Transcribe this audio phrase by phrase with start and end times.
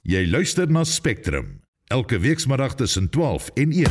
[0.00, 1.58] Jy luister na Spectrum
[1.92, 3.88] elke weekmiddag tussen 12 en 1.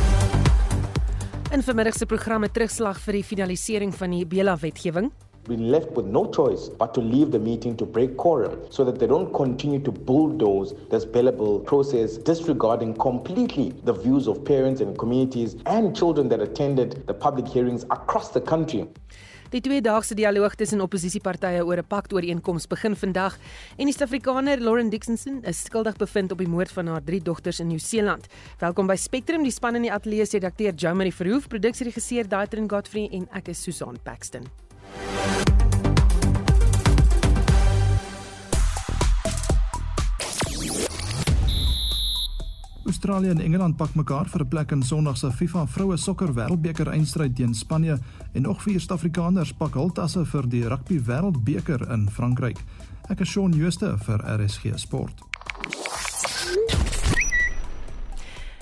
[1.54, 5.12] In vermiddag se programme terugslag vir die finalisering van die Bela wetgewing.
[5.46, 8.98] been left with no choice but to leave the meeting to break quorum so that
[8.98, 14.98] they don't continue to bulldoze this billable process, disregarding completely the views of parents and
[14.98, 18.86] communities and children that attended the public hearings across the country.
[19.50, 23.34] Die tweedaagse dialoog tussen oppositiepartye oor 'n paktooreenkoms begin vandag
[23.78, 27.60] en die Suid-Afrikaner Lauren Dixonson is skuldig bevind op die moord van haar drie dogters
[27.60, 28.26] in Nieu-Seeland.
[28.58, 33.08] Welkom by Spectrum, die span in die ateljee se redakteur Jomari Verhoef, produksieregisseur Daitrin Godfrey
[33.10, 34.46] en ek is Susan Paxton.
[42.90, 46.88] Australië en Engeland pak mekaar vir 'n plek in Sondag se FIFA Vroue Sokker Wêreldbeker
[46.88, 47.98] eindstryd teen Spanje
[48.32, 52.58] en nog vier Suid-Afrikaners pak hul tasse vir die Rugby Wêreldbeker in Frankryk.
[53.08, 55.22] Ek is Shaun Jooste vir RSG Sport.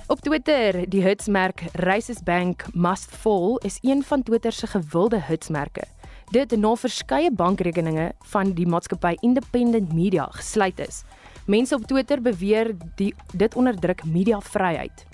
[0.07, 5.83] Op Twitter, die hitsmerk Races Bank Must Fall is een van Twitter se gewilde hitsmerke.
[6.31, 11.05] Dit na verskeie bankrekeninge van die maatskappy Independent Media gesluit is.
[11.49, 15.07] Mense op Twitter beweer die dit onderdruk mediavryheid.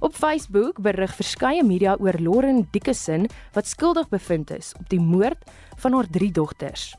[0.00, 5.44] Op Facebook berig verskeie media oor Lauren Dickinson wat skuldig bevind is op die moord
[5.76, 6.94] van haar drie dogters.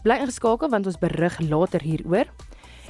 [0.00, 2.30] Bly ingeskakel want ons berig later hieroor.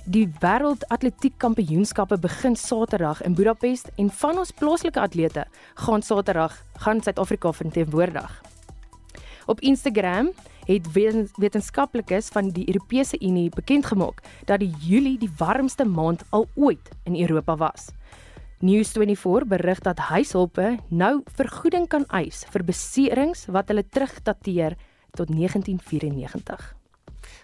[0.07, 5.49] Die wêreld atletiek kampioenskappe begin Saterdag in Budapest en van ons plaaslike atlete
[5.89, 6.55] gaan Saterdag
[6.87, 8.31] gaan Suid-Afrika verteenwoordig.
[9.51, 10.31] Op Instagram
[10.71, 10.87] het
[11.37, 16.91] wetenskaplikes van die Europese Unie bekend gemaak dat die Julie die warmste maand al ooit
[17.05, 17.91] in Europa was.
[18.63, 24.77] News24 berig dat huishulpe nou vergoeding kan eis vir beserings wat hulle terugdateer
[25.17, 26.80] tot 1994.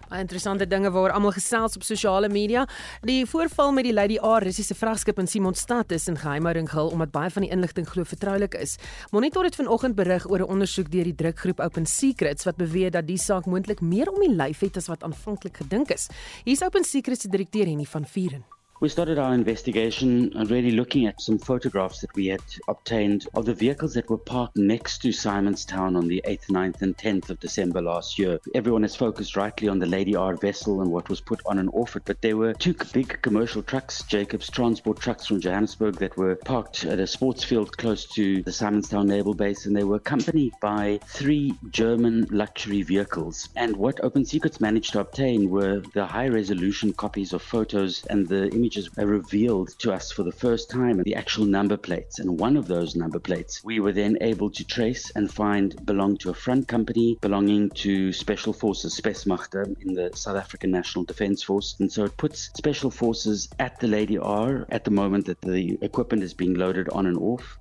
[0.07, 2.63] Baie interessante dinge waaroor almal gesels op sosiale media.
[3.03, 7.11] Die voorval met die Lady A Russiese vragskip in Simonstad is in geheimhouding gehul omdat
[7.11, 8.77] baie van die inligting glo vertroulik is.
[9.11, 13.07] Monitor het vanoggend berig oor 'n ondersoek deur die drukgroep Open Secrets wat beweer dat
[13.07, 16.07] die saak moontlik meer om die lyf het as wat aanvanklik gedink is.
[16.45, 18.56] Hier's Open Secrets se direkteur Henny van Vieren.
[18.79, 23.45] We started our investigation and really looking at some photographs that we had obtained of
[23.45, 27.39] the vehicles that were parked next to Simonstown on the 8th, 9th, and 10th of
[27.39, 28.39] December last year.
[28.53, 31.71] Everyone has focused rightly on the Lady R vessel and what was put on and
[31.73, 36.15] off it, but there were two big commercial trucks, Jacobs transport trucks from Johannesburg, that
[36.15, 39.95] were parked at a sports field close to the Simonstown Naval Base, and they were
[39.95, 43.49] accompanied by three German luxury vehicles.
[43.55, 48.27] And what Open Secrets managed to obtain were the high resolution copies of photos and
[48.27, 48.66] the images
[48.97, 52.19] revealed to us for the first time the actual number plates.
[52.19, 56.19] And one of those number plates we were then able to trace and find belonged
[56.21, 61.43] to a front company belonging to Special Forces, Spesmachte, in the South African National Defence
[61.43, 61.75] Force.
[61.79, 65.77] And so it puts Special Forces at the Lady R at the moment that the
[65.81, 67.57] equipment is being loaded on and off.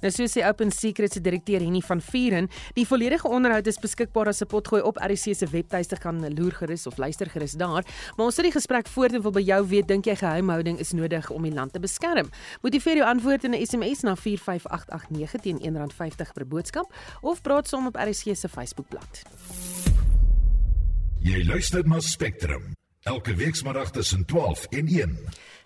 [0.00, 4.28] Nou so sê Open Secrets se direkteur Henny van Vieren, die volledige onderhoud is beskikbaar
[4.28, 7.84] 'n potgooi op RC se webtuiste gaan loer gerus of luister gerus daar.
[8.16, 10.92] Maar ons sit die gesprek voort en wil by jou weet dink jy geheimhouding is
[10.92, 12.30] nodig om die land te beskerm?
[12.62, 16.92] Motiveer jou antwoord in 'n SMS na 45889 teen R1.50 per boodskap
[17.22, 19.22] of praat saam op RC se Facebookblad.
[21.20, 25.18] Jy luister na Spectrum elke weekmiddag tussen 12 en 1.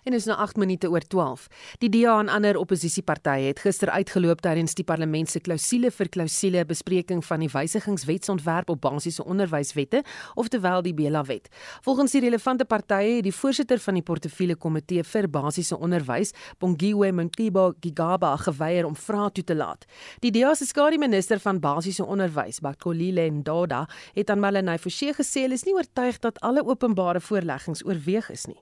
[0.03, 1.43] En is nou 8 minute oor 12.
[1.77, 6.63] Die DA en ander oppositiepartye het gister uitgeloop tydens die parlement se klousule vir klousule
[6.65, 10.01] bespreking van die wysigingswetsontwerp op basiese onderwyswette,
[10.33, 11.51] oftewel die Bela-wet.
[11.85, 17.11] Volgens die relevante partye het die voorsitter van die portefeulje komitee vir basiese onderwys, Bongiwe
[17.11, 19.85] Mnkibo Gigaba, geweier om vrae toe te laat.
[20.25, 23.85] Die DA se skare minister van basiese onderwys, Bakolile Ndoda,
[24.17, 28.49] het aan Melanie Forsie gesê hulle is nie oortuig dat alle openbare voorleggings oorweeg is
[28.49, 28.57] nie.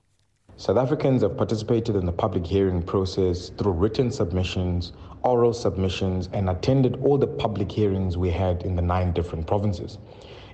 [0.60, 6.50] South Africans have participated in the public hearing process through written submissions, oral submissions, and
[6.50, 9.96] attended all the public hearings we had in the nine different provinces.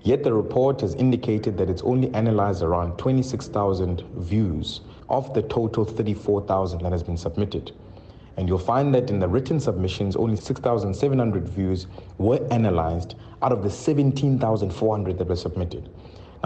[0.05, 5.85] Yet the report has indicated that it's only analyzed around 26,000 views of the total
[5.85, 7.73] 34,000 that has been submitted.
[8.37, 11.89] And you'll find that in the written submissions, only 6,700 views
[12.19, 15.91] were analyzed out of the 17,400 that were submitted.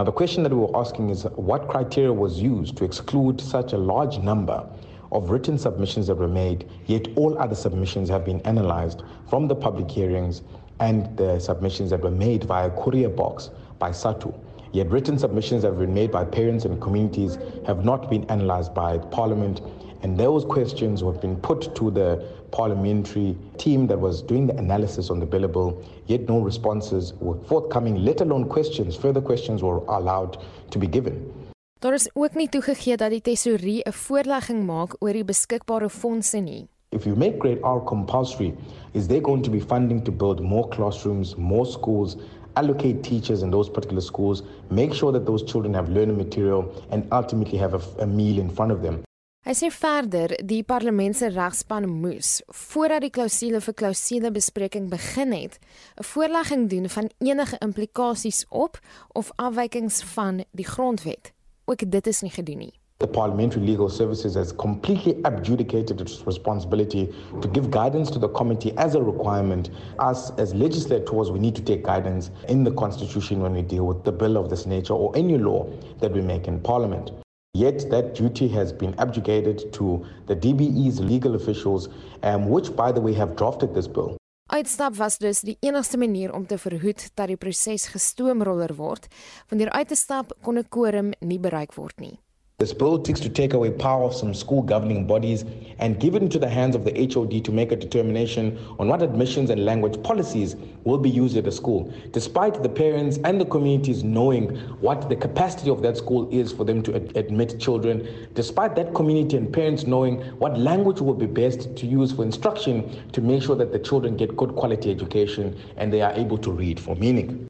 [0.01, 3.75] Now, the question that we were asking is what criteria was used to exclude such
[3.75, 4.67] a large number
[5.13, 9.55] of written submissions that were made, yet all other submissions have been analyzed from the
[9.55, 10.41] public hearings
[10.79, 14.33] and the submissions that were made via courier box by SATU.
[14.73, 18.73] Yet written submissions that have been made by parents and communities have not been analyzed
[18.73, 19.61] by Parliament,
[20.03, 25.11] and those questions have been put to the parliamentary team that was doing the analysis
[25.11, 28.97] on the billable, yet no responses were forthcoming, let alone questions.
[28.97, 30.39] Further questions were allowed
[30.71, 31.33] to be given.
[31.81, 36.39] Daar is ook nie toegegee dat die tesourier 'n voorlegging maak oor die beskikbare fondse
[36.39, 36.69] nie.
[36.93, 38.55] If you make grade R compulsory,
[38.93, 42.17] is there going to be funding to build more classrooms, more schools,
[42.55, 47.07] allocate teachers in those particular schools, make sure that those children have learning material and
[47.13, 49.03] ultimately have a, a meal in front of them?
[49.41, 55.33] Hy sê verder, die parlement se regspan moes voordat die klousule vir klousule bespreking begin
[55.33, 55.57] het,
[55.97, 58.79] 'n voorlegging doen van enige implikasies op
[59.13, 61.33] of afwykings van die grondwet.
[61.65, 62.80] Ook dit is nie gedoen nie.
[63.01, 67.11] The Parliamentary Legal Services has completely abdicated its responsibility
[67.41, 69.71] to give guidance to the committee as a requirement.
[69.99, 74.05] Us, as legislators, we need to take guidance in the Constitution when we deal with
[74.05, 75.67] the bill of this nature or any law
[76.01, 77.11] that we make in Parliament.
[77.55, 81.89] Yet that duty has been abdicated to the DBE's legal officials,
[82.23, 84.19] um, which, by the way, have drafted this bill.
[84.53, 89.07] Uitstap was dus die enigste manier om te verhoed dat die proses gestoomroller word.
[89.49, 92.19] Wanneer uit te stap kon 'n quorum nie bereik word nie.
[92.61, 95.47] This bill seeks to take away power of some school governing bodies
[95.79, 99.03] and give it into the hands of the HOD to make a determination on what
[99.03, 103.47] admissions and language policies will be used at the school, despite the parents and the
[103.47, 108.07] communities knowing what the capacity of that school is for them to ad- admit children,
[108.35, 113.11] despite that community and parents knowing what language will be best to use for instruction
[113.13, 116.51] to make sure that the children get good quality education and they are able to
[116.51, 117.49] read for meaning.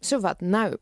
[0.00, 0.78] So wat nou?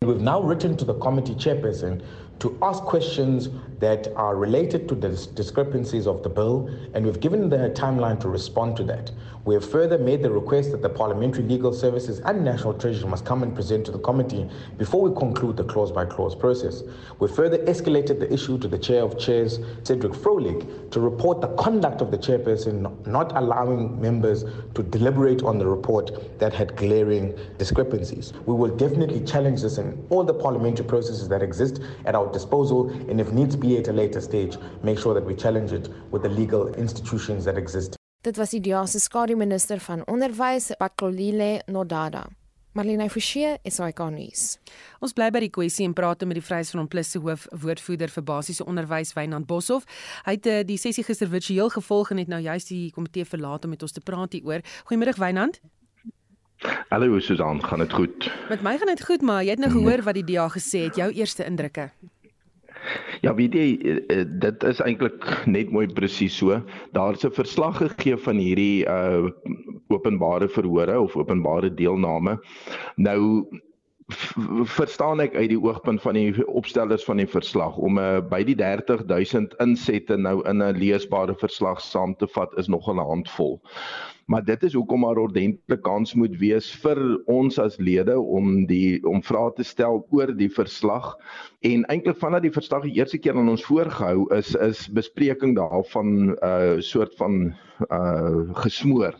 [0.00, 2.00] We've now written to the committee chairperson
[2.40, 3.48] to ask questions
[3.80, 8.18] that are related to the discrepancies of the bill, and we've given them a timeline
[8.20, 9.10] to respond to that.
[9.44, 13.24] We have further made the request that the Parliamentary Legal Services and National Treasury must
[13.24, 14.46] come and present to the committee
[14.76, 16.82] before we conclude the clause by clause process.
[17.18, 21.48] We further escalated the issue to the Chair of Chairs, Cedric Froelich, to report the
[21.54, 24.44] conduct of the chairperson not allowing members
[24.74, 28.34] to deliberate on the report that had glaring discrepancies.
[28.44, 32.90] We will definitely challenge this in all the parliamentary processes that exist at our disposal,
[33.08, 36.22] and if needs be at a later stage, make sure that we challenge it with
[36.22, 37.96] the legal institutions that exist.
[38.20, 42.26] Dit was die DEA se skademinister van onderwys, Pakolile Nodada.
[42.78, 44.42] Marlene Forsie, SAK nuus.
[45.02, 48.26] Ons bly by die kwessie en praat met die Vryheidsfront Plus se hoof woordvoerder vir
[48.28, 49.88] basiese onderwys Wynand Boshoff.
[50.28, 53.66] Hy het uh, die sessie gister virtueel gevolg en het nou juist die komitee verlaat
[53.66, 54.62] om met ons te praat hieroor.
[54.90, 55.58] Goeiemôre Wynand.
[56.90, 58.30] Hallo Susan, gaan dit goed?
[58.48, 60.98] Met my gaan dit goed, maar jy het nou gehoor wat die DA gesê het,
[60.98, 61.90] jou eerste indrukke.
[63.20, 63.68] Ja, weet jy,
[64.08, 66.62] eh, dit is eintlik net mooi presies so.
[66.92, 69.30] Daar's 'n verslag gegee van hierdie uh
[69.88, 72.38] openbare verhore of openbare deelname.
[72.96, 73.46] Nou
[74.64, 78.56] verstaan ek uit die oogpunt van die opstellers van die verslag om uh, by die
[78.56, 83.60] 30000 insette nou in 'n leesbare verslag saam te vat is nog 'n handvol.
[84.28, 86.98] Maar dit is hoekom maar ordentlike kans moet wees vir
[87.32, 91.14] ons as lede om die om vrae te stel oor die verslag
[91.64, 96.12] en eintlik vandat die verslag die eerste keer aan ons voorgehou is is bespreking daarvan
[96.12, 97.40] 'n uh, soort van
[97.88, 99.16] uh gesmoor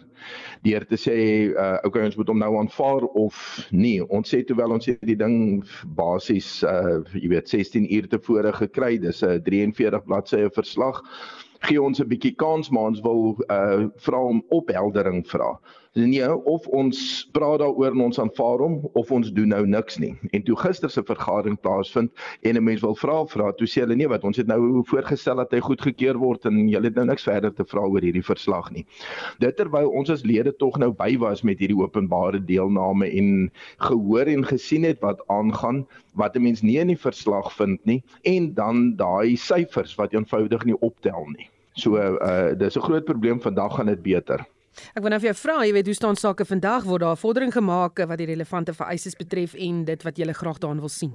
[0.66, 1.16] deur te sê
[1.54, 3.34] uh okay ons moet hom nou aanvaar of
[3.70, 4.00] nie.
[4.02, 5.64] Ons sê terwyl ons het die ding
[5.98, 8.98] basies uh jy weet 16 uur tevore gekry.
[8.98, 11.02] Dis 'n 43 bladsye verslag.
[11.66, 15.58] Gee ons 'n bietjie kans maar ons wil uh vra om opheldering vra.
[15.98, 16.98] Nee, of ons
[17.34, 20.12] praat daaroor en ons aanvaar hom of ons doen nou niks nie.
[20.36, 22.12] En toe gister se vergadering plaasvind
[22.46, 25.36] en 'n mens wil vra vra, toe sê hulle nee, wat ons het nou voorgestel
[25.36, 28.70] dat hy goedgekeur word en julle het nou niks verder te vra oor hierdie verslag
[28.70, 28.86] nie.
[29.40, 34.26] Dit terwyl ons as lede tog nou by was met hierdie openbare deelname en gehoor
[34.26, 38.54] en gesien het wat aangaan wat 'n mens nie in die verslag vind nie en
[38.54, 41.50] dan daai syfers wat eenvoudig nie optel nie.
[41.74, 44.46] So uh dis 'n groot probleem vandag gaan dit beter.
[44.94, 47.52] Ek wil nou vir jou vra, jy weet hoe staan sake vandag word daar vordering
[47.54, 51.14] gemaak wat die relevante vereistes betref en dit wat jy graag daarin wil sien.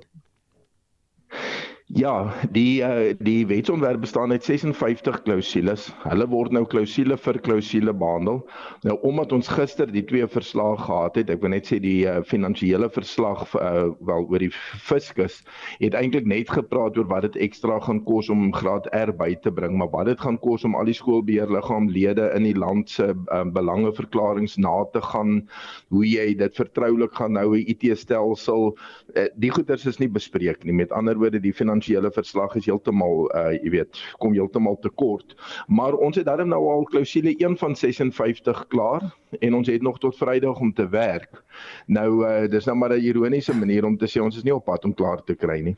[1.92, 5.90] Ja, die uh, die wetsontwerp bestaan uit 56 klousules.
[6.08, 8.40] Hulle word nou klousule vir klousule behandel.
[8.88, 12.22] Nou omdat ons gister die twee verslae gehad het, ek wil net sê die uh,
[12.24, 15.42] finansiële verslag uh, wel oor die fiskus
[15.82, 19.52] het eintlik net gepraat oor wat dit ekstra gaan kos om graad R by te
[19.52, 23.44] bring, maar wat dit gaan kos om al die skoolbeheerliggaamlede in die land se uh,
[23.44, 25.44] belangeverklaringe na te gaan,
[25.92, 30.80] hoe jy dit vertroulik gaan hou, 'n IT-stelsel, uh, die goeders is nie bespreek nie.
[30.80, 35.36] Met ander woorde, die finansiële verslag is heeltemal uh jy weet, kom heeltemal te kort.
[35.68, 40.00] Maar ons het darm nou al klousule 1 van 56 klaar en ons het nog
[40.00, 41.44] tot Vrydag om te werk.
[41.86, 44.66] Nou uh, dis nou maar 'n ironiese manier om te sê ons is nie op
[44.66, 45.76] pad om klaar te kry nie.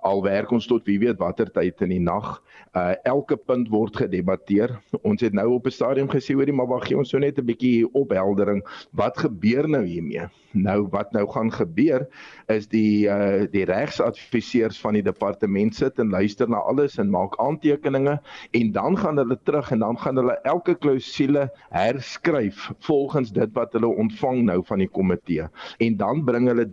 [0.00, 2.42] Al werk ons tot wie weet watter tyd in die nag.
[2.76, 4.80] Uh elke punt word gedebatteer.
[5.02, 7.44] Ons het nou op 'n stadium gesê hoorie maar wag gee ons so net 'n
[7.44, 8.62] bietjie opheldering.
[8.92, 10.28] Wat gebeur nou hiermee?
[10.52, 12.08] Nou wat nou gaan gebeur
[12.46, 17.36] is die uh die regsadviseurs van die departement sit en luister na alles en maak
[17.38, 23.58] aantekeninge en dan gaan hulle terug en dan gaan hulle elke klousule herskryf volgens dit
[23.58, 25.46] wat hulle ontvang nou van die komitee
[25.84, 26.66] en dan bring hulle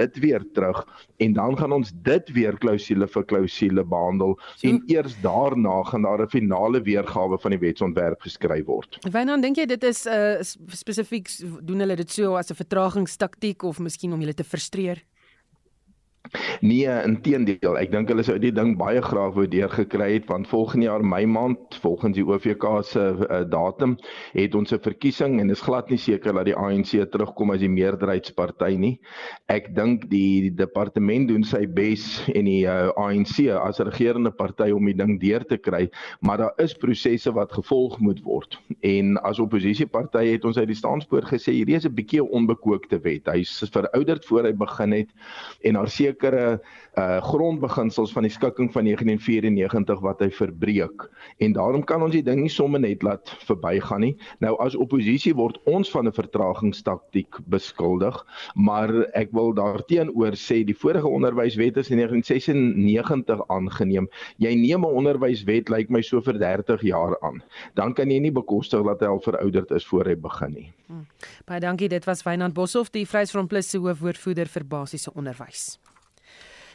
[0.00, 0.80] dit weer terug
[1.24, 6.06] en dan gaan ons dit weer klousule vir klousule behandel so, en eers daarna gaan
[6.08, 8.98] daar 'n finale weergawe van die wetsontwerp geskryf word.
[9.12, 10.42] Wynand, dink jy dit is 'n uh,
[10.82, 11.28] spesifiek
[11.62, 15.04] doen hulle dit so as 'n vertragingstaktiek of miskien om julle te frustreer?
[16.60, 20.86] Nee, inteendeel, ek dink hulle sou die ding baie graag wou deurgekry het want volgende
[20.86, 23.96] jaar Mei maand, volgens die OVK se uh, datum,
[24.36, 27.72] het ons 'n verkiesing en is glad nie seker dat die ANC terugkom as die
[27.72, 28.92] meerderheidsparty nie.
[29.48, 34.30] Ek dink die, die departement doen sy bes en die uh, eh, ANC as regerende
[34.30, 35.88] party om die ding deur te kry,
[36.20, 38.60] maar daar is prosesse wat gevolg moet word.
[38.84, 43.26] En as oppositieparty het ons uit die staanspoort gesê hierdie is 'n bietjie onbekookte wet.
[43.26, 45.10] Hy's verouderd voor hy begin het
[45.64, 46.60] en daar sekere
[46.98, 51.06] uh grondbeginsels van die skikking van 1994 wat hy verbreek
[51.38, 54.14] en daarom kan ons die ding nie sommer net laat verbygaan nie.
[54.42, 58.16] Nou as oppositie word ons van 'n vertragingstaktiek beskuldig,
[58.54, 64.08] maar ek wil daarteenoor sê die vorige onderwyswet is in 1996 aangeneem.
[64.38, 67.42] Jy neem 'n onderwyswet lyk like my so vir 30 jaar aan.
[67.74, 70.72] Dan kan jy nie bekostig dat hy al verouderd is voor hy begin nie.
[70.86, 71.06] Hmm.
[71.46, 75.78] Baie dankie, dit was Wynand Boshoff, die Vryheidsfront Plus se hoofwoordvoerder vir basiese onderwys.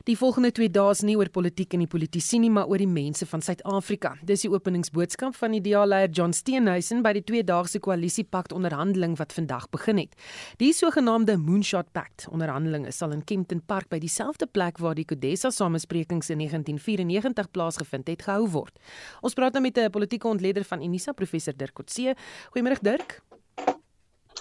[0.05, 2.85] Die volgende 2 dae is nie oor politiek en die politisie nie, maar oor die
[2.85, 4.11] mense van Suid-Afrika.
[4.29, 9.65] Dis die openingsboodskap van die DA-leier John Steenhuisen by die tweedaagse koalisiepak onderhandeling wat vandag
[9.73, 10.13] begin het.
[10.61, 15.49] Die sogenaamde Moonshot Pact onderhandelinge sal in Kempton Park by dieselfde plek waar die Kodesa
[15.49, 18.77] samesprekings in 1994 plaasgevind het gehou word.
[19.25, 22.13] Ons praat nou met 'n politieke ontleder van Unisa, professor Dirk Coetzee.
[22.53, 23.23] Goeiemôre Dirk.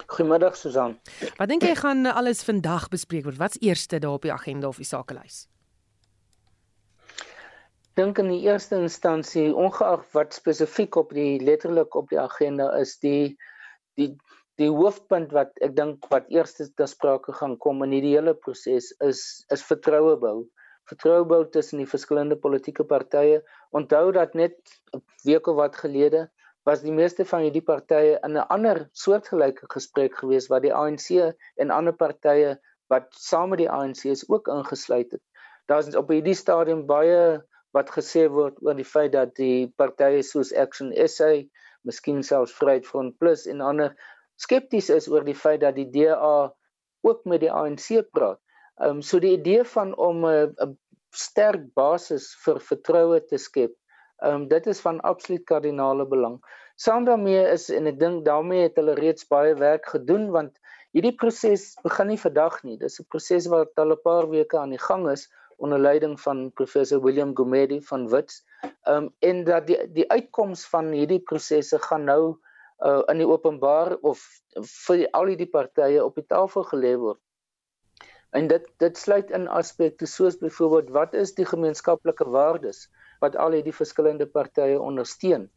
[0.06, 0.98] Goeiemiddag Susan.
[1.38, 3.38] Wat dink jy gaan alles vandag bespreek word?
[3.38, 5.46] Wat's eerste daar op die agenda of die sakelys?
[7.98, 12.96] Dink in die eerste instansie ongeag wat spesifiek op die letterlik op die agenda is
[13.04, 13.36] die
[13.98, 14.10] die
[14.58, 18.92] die hoofpunt wat ek dink wat eers ter sprake gaan kom in hierdie hele proses
[19.02, 19.22] is
[19.54, 20.36] is vertroue bou.
[20.90, 23.40] Vertroue bou tussen die verskillende politieke partye.
[23.74, 24.58] Onthou dat net
[24.94, 26.28] 'n week of wat gelede
[26.66, 31.34] was die meeste van hierdie partye in 'n ander soortgelyke gesprek gewees wat die ANC
[31.56, 32.58] en ander partye
[32.88, 35.22] wat saam met die ANC is ook ingesluit het.
[35.66, 37.42] Daar is op hierdie stadium baie
[37.74, 41.30] wat gesê word oor die feit dat die partye soos Action SA,
[41.84, 43.94] miskien selfs Vryheid Front Plus en ander
[44.40, 46.52] skepties is oor die feit dat die DA
[47.04, 48.40] ook met die ANC praat.
[48.80, 50.76] Ehm um, so die idee van om 'n 'n
[51.14, 53.74] sterk basis vir vertroue te skep,
[54.22, 56.40] ehm um, dit is van absoluut kardinale belang.
[56.76, 60.58] Saam daarmee is en ek dink daarmee het hulle reeds baie werk gedoen want
[60.94, 62.78] hierdie proses begin nie vandag nie.
[62.78, 66.50] Dis 'n proses wat al 'n paar weke aan die gang is onder leiding van
[66.52, 68.44] professor William Gumede van Wits.
[68.62, 72.36] Ehm um, en dat die die uitkoms van hierdie prosesse gaan nou
[72.78, 74.22] uh, in die openbaar of
[74.86, 77.20] vir al die partye op die tafel gelê word.
[78.34, 82.88] En dit dit sluit in aspekte soos byvoorbeeld wat is die gemeenskaplike waardes
[83.22, 85.50] wat al hierdie verskillende partye ondersteun.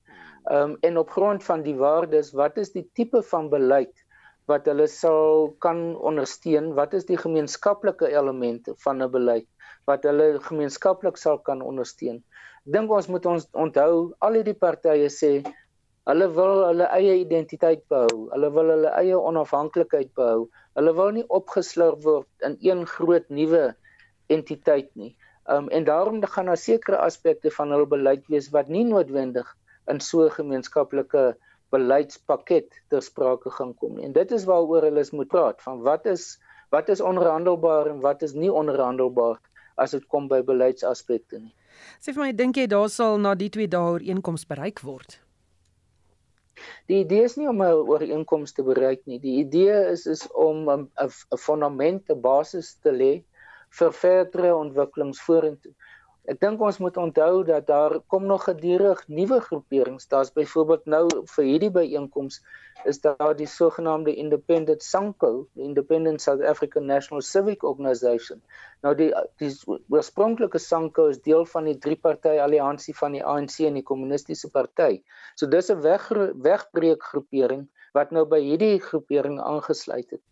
[0.47, 4.05] Ehm um, en op grond van die waardes, wat is die tipe van beleid
[4.47, 6.71] wat hulle sal kan ondersteun?
[6.77, 9.47] Wat is die gemeenskaplike elemente van 'n beleid?
[9.87, 12.19] Wat hulle gemeenskaplik sal kan ondersteun.
[12.75, 13.93] Dink ons moet ons onthou
[14.27, 15.31] al hierdie partye sê
[16.07, 20.47] hulle wil hulle eie identiteit behou, hulle wil hulle eie onafhanklikheid behou.
[20.79, 23.63] Hulle wil nie opgeslurp word in een groot nuwe
[24.31, 25.13] entiteit nie.
[25.55, 29.55] Um en daarom gaan daar sekere aspekte van hul beleid wees wat nie noodwendig
[29.91, 31.25] in so 'n gemeenskaplike
[31.71, 34.05] beleidspakket ter sprake gaan kom nie.
[34.05, 36.39] En dit is waaroor hulle moet praat van wat is
[36.75, 39.39] wat is onderhandelbaar en wat is nie onderhandelbaar
[39.77, 41.53] as dit kom by beleidsaspekte nie.
[42.01, 45.19] Sê vir my, dink jy daar sal na die twee dae ooreenkoms bereik word?
[46.89, 49.19] Die idee is nie om 'n ooreenkoms te bereik nie.
[49.19, 53.13] Die idee is is om 'n 'n fondament, 'n basis te lê
[53.79, 55.73] vir verdere ontwikkelings vorentoe.
[56.27, 60.09] Ek dink ons moet onthou dat daar kom nog gedurig nuwe groeperings.
[60.11, 61.03] Daar's byvoorbeeld nou
[61.33, 62.41] vir hierdie byeenkoms
[62.91, 68.41] is daar die sogenaamde Independent SANCO, die Independent South African National Civic Organisation.
[68.83, 69.07] Nou die
[69.39, 69.49] die
[69.87, 75.01] oorspronklike SANCO is deel van die drie-party alliansie van die ANC en die Kommunistiese Party.
[75.35, 76.11] So dis 'n weg
[76.49, 80.23] wegbreek groepering wat nou by hierdie groepering aangesluit het.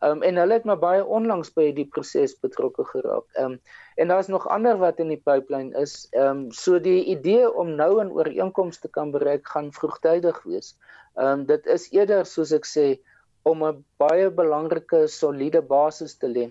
[0.00, 3.26] Um en hulle het maar baie onlangs by die proses betrokke geraak.
[3.42, 3.58] Um
[3.96, 6.06] en daar's nog ander wat in die pipeline is.
[6.14, 10.76] Um so die idee om nou 'n ooreenkoms te kan bereik gaan vroegtydig wees.
[11.14, 12.98] Um dit is eerder soos ek sê
[13.42, 16.46] om 'n baie belangrike soliede basis te lê.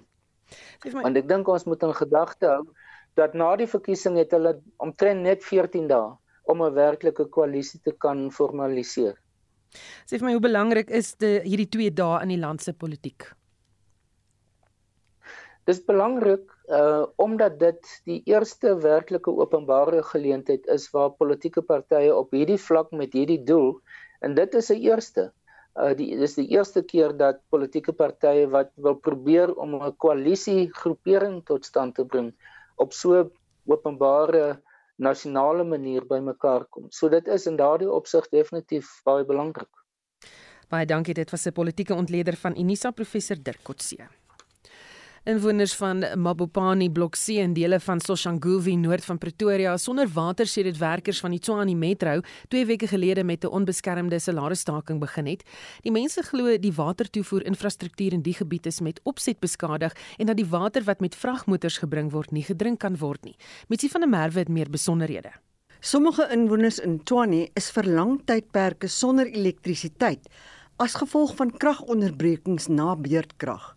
[0.91, 2.65] Want ek dink ons moet in gedagte hou
[3.15, 6.11] dat na die verkiesing het hulle omtrent net 14 dae
[6.43, 9.15] om 'n werklike koalisie te kan formaliseer.
[10.05, 13.36] Sê vir my hoe belangrik is dit hierdie 2 dae in die land se politiek?
[15.67, 22.31] Dis belangrik uh omdat dit die eerste werklike openbare geleentheid is waar politieke partye op
[22.35, 23.73] hierdie vlak met hierdie doel
[24.23, 25.25] en dit is 'n eerste
[25.75, 30.69] uh die dis die eerste keer dat politieke partye wat wil probeer om 'n koalisie
[30.81, 32.31] groepering tot stand te bring
[32.75, 33.29] op so
[33.65, 34.61] openbare
[34.97, 36.87] nasionale manier bymekaar kom.
[36.89, 39.69] So dit is in daardie opsig definitief baie belangrik.
[40.69, 44.07] Baie dankie dit was 'n politieke ontleder van Unisa professor Dirk Kotse.
[45.27, 50.77] Inwoners van Mabopani blok C en dele van Soshanguve noord van Pretoria sonder water sedert
[50.79, 55.43] werkers van die Tshwane Metro 2 weke gelede met 'n onbeskermde salarisstaking begin het.
[55.81, 60.37] Die mense glo die watertoevoer infrastruktuur in die gebied is met opset beskadig en dat
[60.37, 63.35] die water wat met vragmotors gebring word nie gedrink kan word nie.
[63.67, 65.31] Mitsie van der Merwe het meer besonderhede.
[65.79, 70.27] Sommige inwoners in Tshwane is vir lang tydperke sonder elektrisiteit
[70.77, 73.76] as gevolg van kragonderbrekings na beurtkrag.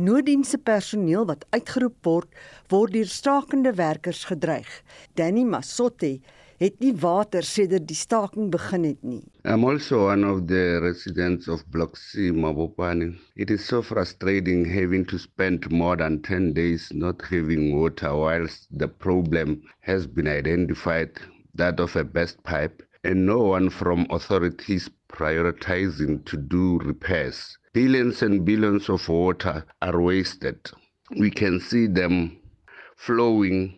[0.00, 2.28] Nooddienste personeel wat uitgeroep word,
[2.72, 4.70] word deur stakende werkers gedreig.
[5.20, 6.14] Danny Masotte
[6.62, 9.20] het nie water sedert die staking begin het nie.
[9.44, 13.18] I'm also one of the residents of Block C Mabopane.
[13.36, 18.68] It is so frustrating having to spend more than 10 days not having water whilst
[18.70, 21.20] the problem has been identified
[21.54, 27.58] that of a best pipe and no one from authorities prioritizing to do repairs.
[27.74, 30.58] Billions and billions of water are wasted.
[31.18, 32.36] We can see them
[32.96, 33.74] flowing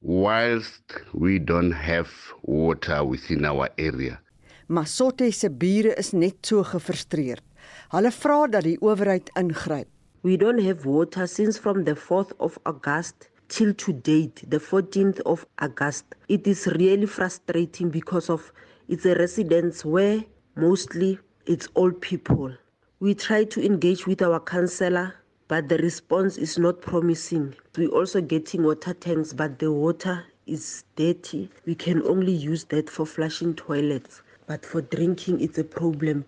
[0.00, 2.08] whilst we don't have
[2.44, 4.20] water within our area.
[4.70, 7.44] Masote se bure is net so gefrustreerd.
[7.92, 9.86] Hulle vra dat die owerheid ingryp.
[10.22, 15.20] We don't have water since from the 4th of August till to date, the 14th
[15.26, 16.14] of August.
[16.28, 18.50] It is really frustrating because of
[18.88, 20.24] it's a residence where
[20.56, 22.56] mostly it's old people.
[22.98, 25.16] We try to engage with our councillor,
[25.48, 27.54] but the response is not promising.
[27.76, 31.50] We're also getting water tanks, but the water is dirty.
[31.66, 36.24] We can only use that for flushing toilets, but for drinking it's a problem.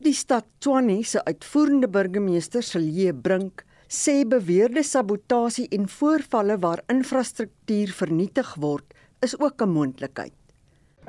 [0.00, 7.92] Die stad Tshwane se uitvoerende burgemeester, Silje Brink, sê beweerde sabotasie en voorvalle waar infrastruktuur
[7.92, 10.39] vernietig word, is ook 'n moontlikheid.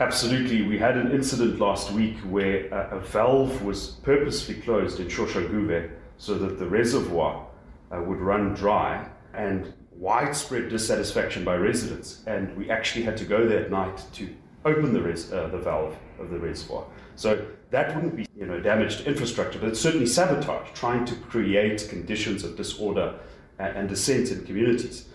[0.02, 0.64] Absolutely.
[0.64, 5.92] We had an incident last week where a, a valve was purposely closed in Shoshaguve
[6.18, 7.46] so that the reservoir
[7.92, 12.24] uh, would run dry and widespread dissatisfaction by residents.
[12.26, 14.28] And we actually had to go there at night to
[14.66, 16.84] open the, res- uh, the valve of the reservoir.
[17.16, 21.88] So that wouldn't be you know, damaged infrastructure, but it's certainly sabotage, trying to create
[21.90, 23.20] conditions of disorder
[23.60, 25.10] and, and dissent in communities.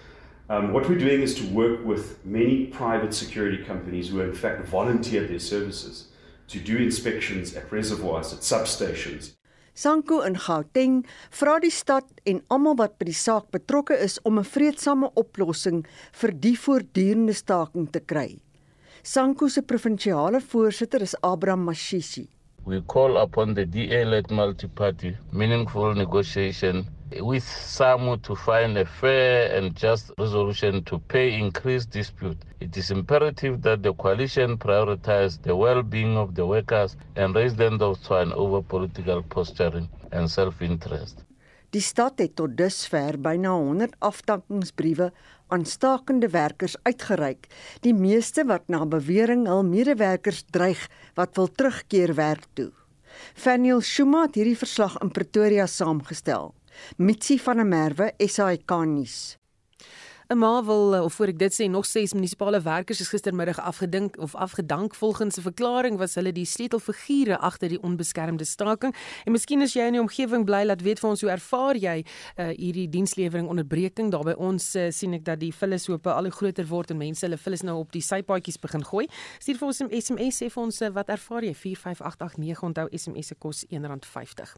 [0.49, 4.69] Um, what we're doing is to work with many private security companies who, in fact,
[4.69, 6.07] volunteered their services
[6.49, 9.35] to do inspections at reservoirs, at substations.
[9.75, 14.39] Sanko in Gauteng vra die stad en almal wat by die saak betrokke is om
[14.39, 18.39] 'n vredesame oplossing vir die voortdurende staking te kry.
[19.03, 22.29] Sanko se provinsiale voorsitter is Abraham Mashisi.
[22.67, 26.85] We call upon the DA-led multi-party meaningful negotiation
[27.21, 32.39] with SAMU to find a fair and just resolution to pay increased dispute.
[32.59, 37.81] It is imperative that the coalition prioritize the well-being of the workers and raise them
[37.81, 41.23] of Tswan over political posturing and self-interest.
[41.71, 45.13] Die stad het tot dusver byna 100 afdankingsbriewe
[45.49, 47.47] aan stakende werkers uitgereik,
[47.81, 52.73] die meeste wat na bewering hul medewerkers dreig wat wil terugkeer werk toe.
[53.35, 56.53] Faniel Shuma het hierdie verslag in Pretoria saamgestel.
[56.97, 59.37] Mitsi van der Merwe, SAK nuus.
[60.29, 64.19] 'n Ma wil of voor ek dit sê nog 6 munisipale werkers is gistermiddag afgedink
[64.19, 68.95] of afgedank volgens 'n verklaring was hulle die sleutelfigure agter die onbeskermde staking.
[69.25, 72.05] En miskien as jy in die omgewing bly, laat weet vir ons hoe ervaar jy
[72.37, 74.11] uh, hierdie dienslewering onderbreking.
[74.11, 77.27] Daar by ons uh, sien ek dat die vullishope al hoe groter word en mense
[77.27, 79.07] hulle vullis nou op die sypaadjies begin gooi.
[79.39, 83.27] Stuur vir ons 'n SMS sê vir ons uh, wat ervaar jy 45889 onthou SMS
[83.27, 84.57] se kos R1.50.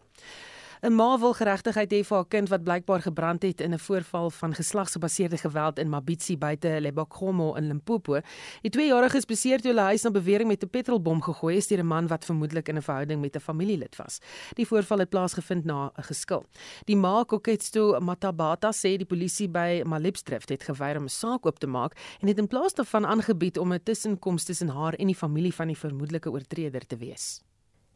[0.81, 4.31] 'n Ma wil geregtigheid hê vir haar kind wat blykbaar gebrand het in 'n voorval
[4.31, 8.21] van geslagsgebaseerde geweld in Mabitsi buite Lebakgomo in Limpopo.
[8.63, 11.81] Die 2-jarige is beseer toe hulle huis na bewering met 'n petrolbom gegooi is deur
[11.81, 14.21] 'n man wat vermoedelik in 'n verhouding met 'n familielid was.
[14.55, 16.47] Die voorval het plaasgevind na 'n geskil.
[16.85, 21.59] Die ma Koketsto Matabata sê die polisie by Malipsdrift het geweier om 'n saak oop
[21.59, 25.17] te maak en het in plaas daarvan aangebied om 'n tussenkoms tussen haar en die
[25.17, 27.43] familie van die vermoedelike oortreder te wees.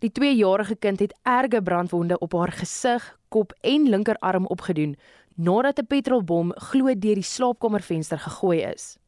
[0.03, 4.97] Die 2-jarige kind het erge brandwonde op haar gesig, kop en linkerarm opgedoen
[5.35, 8.99] nadat 'n petrolbom glo deur die slaapkamervenster gegooi is.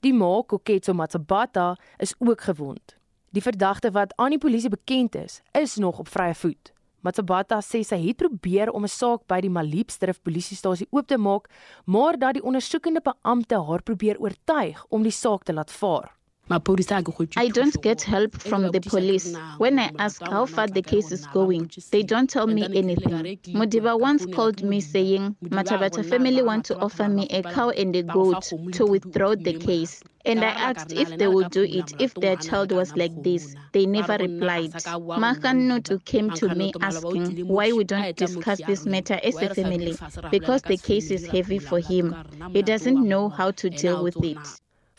[0.00, 2.96] Die ma, Koketso Matsabata, is ook gewond.
[3.30, 6.72] Die verdagte wat aan die polisie bekend is, is nog op vrye voet.
[7.00, 11.48] Matsabata sê sy het probeer om 'n saak by die Maliepstrif polisiestasie oop te maak,
[11.84, 16.17] maar dat die ondersoekende beampte haar probeer oortuig om die saak te laat vaar.
[16.50, 19.36] I don't get help from the police.
[19.58, 23.38] When I ask how far the case is going, they don't tell me anything.
[23.54, 28.02] Modiba once called me saying, Matabata family want to offer me a cow and a
[28.02, 30.02] goat to withdraw the case.
[30.24, 33.54] And I asked if they would do it if their child was like this.
[33.72, 34.72] They never replied.
[34.72, 39.96] Makanutu came to me asking why we don't discuss this matter as a family
[40.30, 42.14] because the case is heavy for him.
[42.52, 44.38] He doesn't know how to deal with it.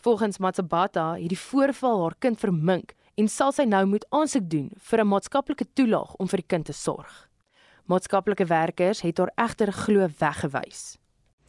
[0.00, 4.70] Volgens Matsabata het die voorval haar kind vermink en sal sy nou moet aansoek doen
[4.88, 7.28] vir 'n maatskaplike toelaag om vir die kind te sorg.
[7.84, 10.96] Maatskaplike werkers het haar egter glo weggewys.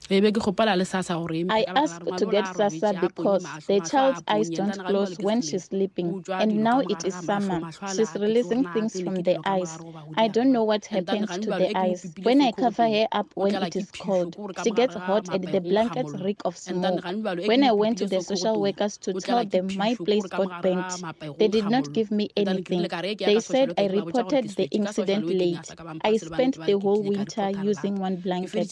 [0.09, 6.57] I asked to get Sasa because the child's eyes don't close when she's sleeping, and
[6.63, 7.61] now it is summer.
[7.95, 9.77] She's releasing things from the eyes.
[10.17, 12.05] I don't know what happens to the eyes.
[12.23, 16.13] When I cover her up when it is cold, she gets hot and the blankets
[16.19, 17.03] reek of smoke.
[17.47, 21.03] When I went to the social workers to tell them my place got burnt,
[21.37, 22.87] they did not give me anything.
[23.17, 25.71] They said I reported the incident late.
[26.03, 28.71] I spent the whole winter using one blanket.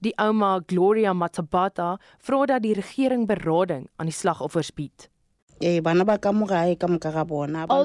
[0.00, 5.10] Die ouma Gloria Matabata vra dat die regering berading aan die slagoffers bied.
[5.60, 5.76] All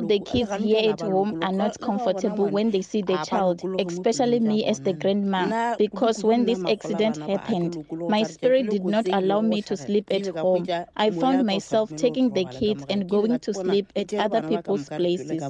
[0.08, 4.64] the kids here at home are not comfortable when they see the child, especially me
[4.66, 9.76] as the grandma, because when this accident happened, my spirit did not allow me to
[9.76, 10.66] sleep at home.
[10.96, 15.44] I found myself taking the kids and going to sleep at other people's places.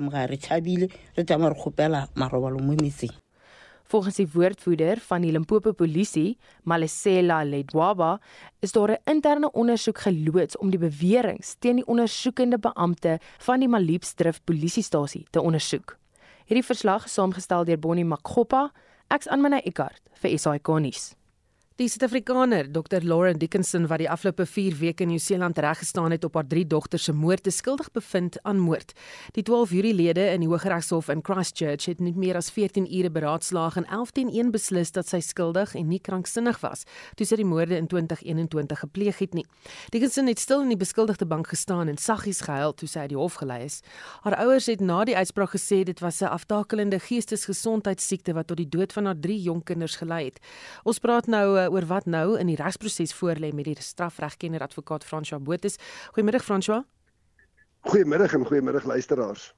[3.96, 8.20] Volgens die woordvoerder van die Limpopo Polisie, Malesela Ledwaba,
[8.60, 13.68] is daar 'n interne ondersoek geloods om die beweringe teen die ondersoekende beampte van die
[13.68, 15.98] Maliepsdrift polisiestasie te ondersoek.
[16.46, 18.72] Hierdie verslag is saamgestel deur Bonnie Makgopa,
[19.08, 21.16] ek's Anmina Eckart vir SAK nuus.
[21.76, 23.04] Die Suid-Afrikaner, Dr.
[23.04, 27.04] Lauren Dickinson wat die afgelope 4 weke in Nieu-Seeland reggestaan het op haar drie dogters
[27.04, 28.94] se moord, is skuldig bevind aan moord.
[29.36, 33.76] Die 12 jurylede in die Hooggeregshof in Christchurch het nie meer as 14 ure beraadslaag
[33.82, 36.86] en 11 teen 1 beslis dat sy skuldig en nie kranksinnig was
[37.20, 39.44] toe sy die moorde in 2021 gepleeg het nie.
[39.92, 43.20] Dickinson het stil in die beskuldigde bank gestaan en saggies gehuil toe sy uit die
[43.20, 43.82] hof gelei is.
[44.24, 48.70] Haar ouers het na die uitspraak gesê dit was 'n aftakelende geestesgesondheidsiekte wat tot die
[48.70, 50.40] dood van haar drie jong kinders gelei het.
[50.86, 55.42] Ons praat nou oor wat nou in die regsproses voorlê met die strafregkenner advokaat François
[55.42, 55.80] Botes.
[56.16, 56.84] Goeiemôre François.
[57.86, 59.54] Goeiemôre en goeiemôre luisteraars.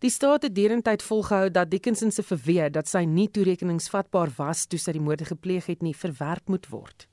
[0.00, 4.78] Die staat het derentyd volgehou dat Dickinson se verweer dat sy nie toerekeningsvatbaar was toe
[4.78, 7.09] sy die moorde gepleeg het nie verwerp moet word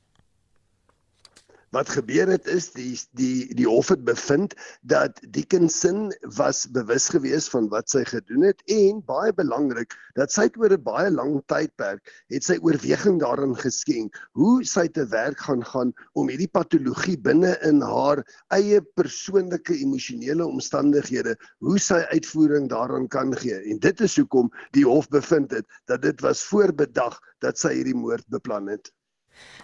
[1.75, 7.49] wat gebeur het is die die die hof het bevind dat Dickinson was bewus gewees
[7.51, 12.01] van wat sy gedoen het en baie belangrik dat sy oor 'n baie lang tydperk
[12.33, 17.53] het sy oorweging daarin geskenk hoe sy te werk gaan gaan om hierdie patologie binne
[17.67, 18.23] in haar
[18.55, 23.59] eie persoonlike emosionele omstandighede hoe sy uitvoering daaraan kan gee.
[23.71, 27.97] En dit is hoekom die hof bevind het dat dit was voorbedag dat sy hierdie
[27.97, 28.91] moord beplan het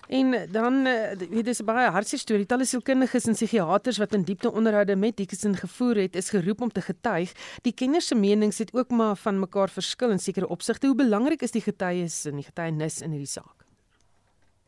[0.08, 2.46] En dan eh, weet dis baie hartseer storie.
[2.46, 6.72] Talle sielkundiges en psigiaters wat in diepte onderhoude met Dickinson gevoer het, is geroep om
[6.72, 7.32] te getuig.
[7.62, 10.88] Die kenners se menings het ook maar van mekaar verskil in sekere opsigte.
[10.88, 13.64] Hoe belangrik is die getuies en die getuienis in hierdie saak?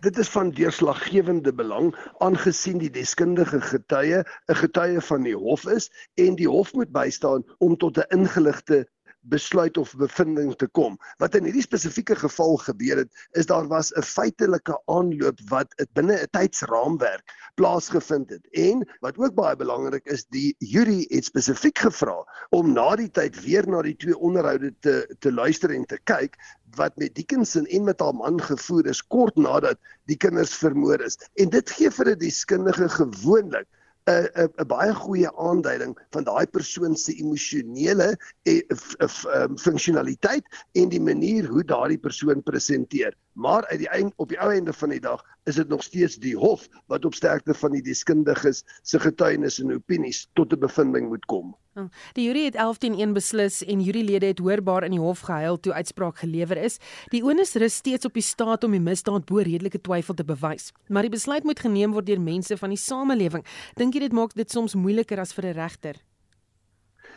[0.06, 5.90] Dit is van deurslaggewende belang aangesien die deskundige getuie 'n getuie van die hof is
[6.14, 8.86] en die hof moet bystaan om tot 'n ingeligte
[9.30, 10.98] besluit of bevinding te kom.
[11.22, 16.18] Wat in hierdie spesifieke geval gebeur het, is daar was 'n feitelike aanloop wat binne
[16.22, 17.24] 'n tydsraamwerk
[17.56, 18.48] plaasgevind het.
[18.52, 22.18] En wat ook baie belangrik is, die jury het spesifiek gevra
[22.50, 26.36] om na die tyd weer na die twee onderhoude te te luister en te kyk
[26.76, 31.18] wat met Dickinson en met haar man gevoer is kort nadat die kinders vermoor is.
[31.36, 33.68] En dit gee vir 'n deskundige gewoonlik
[34.08, 38.10] 'n 'n 'n baie goeie aanduiding van daai persoon se emosionele
[38.44, 38.62] eh,
[39.00, 40.46] ehm, funksionaliteit
[40.82, 43.16] en die manier hoe daardie persoon presenteer.
[43.36, 46.16] Maar uit die eind op die ou einde van die dag is dit nog steeds
[46.24, 51.10] die hof wat op sterkte van die deskundiges se getuienis en opinies tot 'n bevinding
[51.12, 51.56] moet kom.
[51.74, 51.90] Hm.
[52.14, 55.60] Die jury het 11 teen 1 beslis en jurylede het hoorbaar in die hof gehuil
[55.60, 56.78] toe uitspraak gelewer is.
[57.12, 60.72] Die onus rus steeds op die staat om die misdaad bo redelike twyfel te bewys.
[60.88, 63.46] Maar die besluit moet geneem word deur mense van die samelewing.
[63.76, 65.96] Dink jy dit maak dit soms moeiliker as vir 'n regter?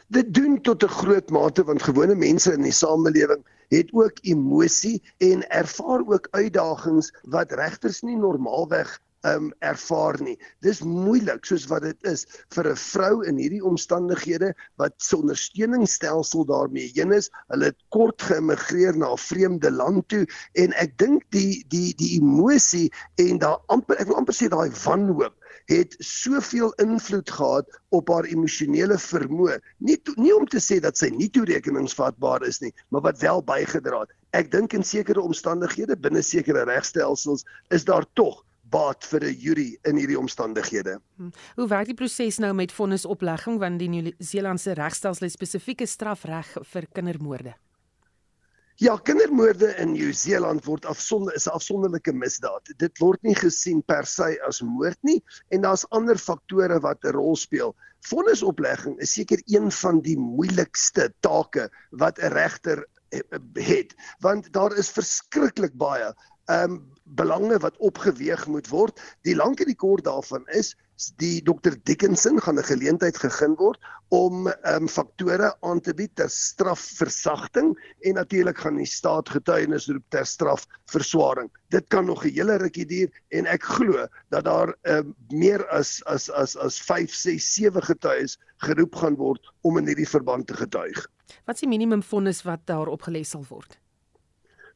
[0.09, 5.03] Dit doen tot 'n groot mate want gewone mense in die samelewing het ook emosie
[5.19, 10.37] en ervaar ook uitdagings wat regters nie normaalweg um ervaar nie.
[10.63, 16.45] Dis moeilik soos wat dit is vir 'n vrou in hierdie omstandighede wat sonder steuningsstelsel
[16.47, 17.31] daarmee heen is.
[17.49, 22.21] Hulle het kort geëmigreer na 'n vreemde land toe en ek dink die die die
[22.21, 25.35] emosie en daar amper ek wil amper sê daai wanhoop
[25.69, 29.59] het soveel invloed gehad op haar emosionele vermoë.
[29.85, 34.01] Nie nie om te sê dat sy nie toerekeningsvatbaar is nie, maar wat wel bygedra
[34.07, 34.15] het.
[34.37, 39.79] Ek dink in sekere omstandighede binne sekere regstelsels is daar tog baat vir 'n jury
[39.85, 41.01] in hierdie omstandighede.
[41.17, 41.31] Hm.
[41.57, 46.87] Hoe werk die proses nou met vonnisoplegging want die Nieu-Seelandse regstelsel het spesifieke strafreg vir
[46.93, 47.55] kindermoorde?
[48.79, 52.69] Ja, kindermoorde in Nieu-Seeland word afsonder is 'n afsonderlike misdaad.
[52.79, 55.19] Dit word nie gesien per se as moord nie
[55.51, 57.75] en daar's ander faktore wat 'n rol speel.
[58.07, 63.21] Vonnisoplegging is seker een van die moeilikste take wat 'n regter eh,
[63.55, 66.15] het want daar is verskriklik baie
[66.49, 69.01] ehm um, belange wat opgeweeg moet word.
[69.25, 70.75] Die lank en die kort daarvan is
[71.17, 76.15] die Dr Dickinson gaan 'n geleentheid gegee word om ehm um, faktore aan te bied
[76.17, 81.51] ter strafversagting en natuurlik gaan die staat getuienis roep ter strafverswaring.
[81.71, 85.69] Dit kan nog 'n hele rukkie duur en ek glo dat daar ehm um, meer
[85.69, 90.47] as as as as 5, 6, 7 getuies geroep gaan word om in hierdie verband
[90.47, 91.09] te getuig.
[91.45, 93.79] Wat is die minimum vonnis wat daar opgelê sal word?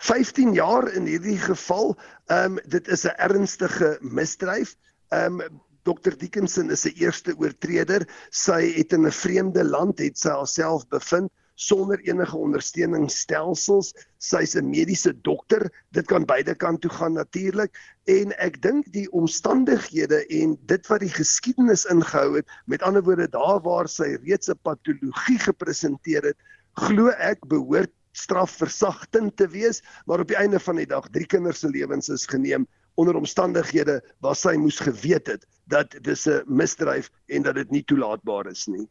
[0.02, 1.94] 15 jaar in hierdie geval.
[2.26, 4.74] Ehm um, dit is 'n ernstige misdryf.
[5.08, 8.02] Ehm um, Dr Dickinson is 'n eerste oortreder.
[8.30, 13.94] Sy het in 'n vreemde land het sy haarself bevind sonder enige ondersteuningsstelsels.
[14.18, 15.70] Sy's 'n mediese dokter.
[15.90, 17.78] Dit kan beide kant toe gaan natuurlik.
[18.04, 23.28] En ek dink die omstandighede en dit wat die geskiedenis ingehou het, met ander woorde
[23.28, 26.38] daar waar sy reeds 'n patologie gepresenteer het,
[26.74, 31.60] glo ek behoort strafversagtend te wees, maar op die einde van die dag drie kinders
[31.60, 37.10] se lewens is geneem onder omstandighede waar sy moes geweet het dat dis 'n misdryf
[37.26, 38.88] en dat dit nie toelaatbaar is nie.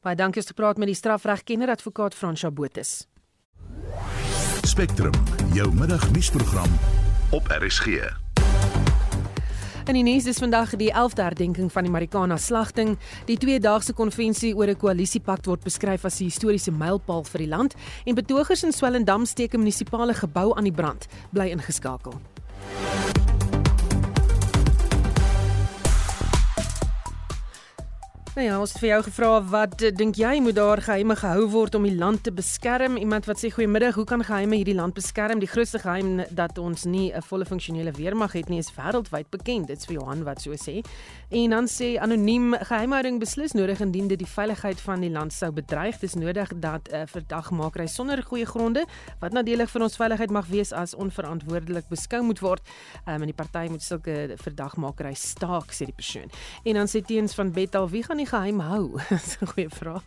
[0.00, 3.06] Baie dankie vir praat met die strafregkenner advokaat Fransja Botus.
[4.64, 5.12] Spectrum,
[5.52, 6.78] jou middagnuusprogram
[7.30, 8.29] op RSG.
[9.88, 12.98] In die nuus is vandag die 11de herdenking van die Marikana slagting.
[13.26, 17.74] Die tweedaagse konvensie oor 'n koalisiepak word beskryf as 'n historiese mylpaal vir die land
[18.04, 21.06] en betogers in Swellendam steek 'n munisipale gebou aan die brand.
[21.32, 22.12] Bly ingeskakel.
[28.30, 31.74] Nou ja, ons het vir jou gevra wat dink jy moet daar geheime gehou word
[31.74, 32.94] om die land te beskerm?
[32.94, 35.40] Iemand wat sê goeiemiddag, hoe kan geheime hierdie land beskerm?
[35.42, 39.66] Die grootste geheim dat ons nie 'n volle funksionele weermag het nie is wêreldwyd bekend.
[39.66, 40.84] Dit's vir Johan wat so sê.
[41.30, 45.50] En dan sê anoniem geheimhouding beslis nodig indien dit die veiligheid van die land sou
[45.50, 45.98] bedreig.
[45.98, 48.86] Dis nodig dat 'n uh, verdagmakery sonder goeie gronde
[49.18, 52.62] wat nadelig vir ons veiligheid mag wees as onverantwoordelik beskou moet word.
[53.08, 56.30] Um, en die party moet sulke verdagmakery staak sê die persoon.
[56.64, 59.00] En dan sê teens van Betal, wie gaan nie geheim hou?
[59.08, 60.04] Dis 'n goeie vraag.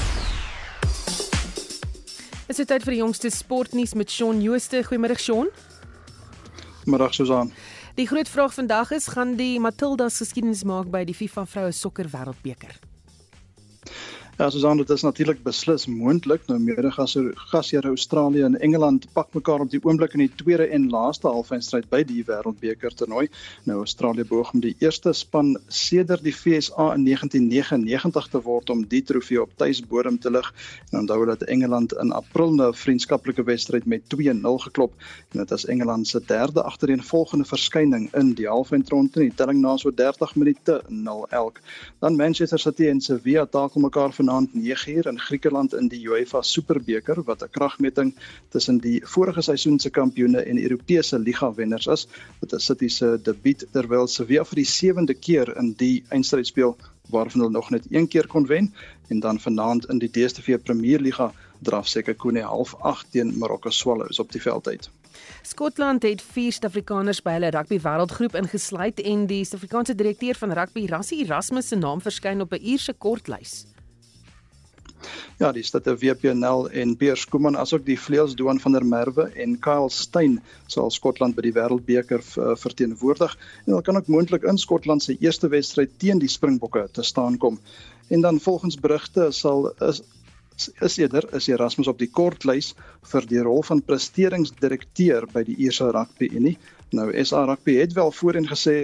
[2.42, 4.80] Dit is tyd vir die jongste sportnuus met Shaun Jooste.
[4.82, 5.46] Goeiemôre Shaun.
[6.90, 7.52] Middag Susan.
[7.94, 12.10] Die groot vraag vandag is gaan die Matildas geskiedenis maak by die FIFA vroue sokker
[12.10, 12.74] wêreldbeker?
[14.38, 16.46] Ja, Susan, dit is natuurlik beslis moontlik.
[16.48, 16.88] Nou mede
[17.50, 21.90] gasheer Australië en Engeland pak mekaar op die oomblik in die tweede en laaste halfeindstryd
[21.92, 23.26] by die Wêreldbeker toernooi.
[23.68, 28.86] Nou Australië beoog om die eerste span sedert die FSA in 1999 te word om
[28.88, 30.48] die trofee op tuisbodem te lig.
[30.94, 34.94] En onthou dat Engeland in April 'n vriendskaplike wedstryd met 2-0 geklop
[35.32, 39.90] en dit is Engeland se derde agtereenvolgende verskyning in die halfeindronde, die telling na so
[39.94, 41.60] 30 minute 0 elk.
[41.98, 47.22] Dan Manchester City en Sevilla takel mekaar vanaand 9uur in Griekeland in die UEFA Superbeker
[47.26, 48.14] wat 'n kragmeting
[48.54, 52.06] tussen die vorige seisoen se kampioene en Europese liga wenners is.
[52.40, 56.76] Dit is City se debuut terwyl Sevilla vir die 7de keer in die eindstryd speel
[57.10, 58.74] waarvan hulle nog net een keer kon wen
[59.08, 64.18] en dan vanaand in die DStv Premierliga draf seker Koene half 8 teen Marokko Swallows
[64.18, 64.90] op die veld uit.
[65.42, 70.86] Skotland het vier Suid-Afrikaners by hulle rugby wêreldgroep ingesluit en die Suid-Afrikaanse direkteur van rugby
[70.86, 73.71] Rassie Erasmus se naam verskyn op 'n uierse kortlys.
[75.40, 79.58] Ja, dis dat die WPNL en Piers Kuman asook die vleuelsdoan van der Merwe en
[79.60, 80.38] Kyle Steyn
[80.70, 82.22] sal Skotland by die Wêreldbeker
[82.62, 87.02] verteenwoordig en hulle kan ook moontlik in Skotland se eerste wedstryd teen die Springbokke te
[87.02, 87.58] staan kom.
[88.08, 90.02] En dan volgens berigte sal is
[90.80, 92.74] is eerder is Erasmus op die kortlys
[93.10, 96.58] vir die rol van presteringsdirekteur by die Ierse Rugby Unie.
[96.92, 98.74] Nou SA Rugby het wel voorheen gesê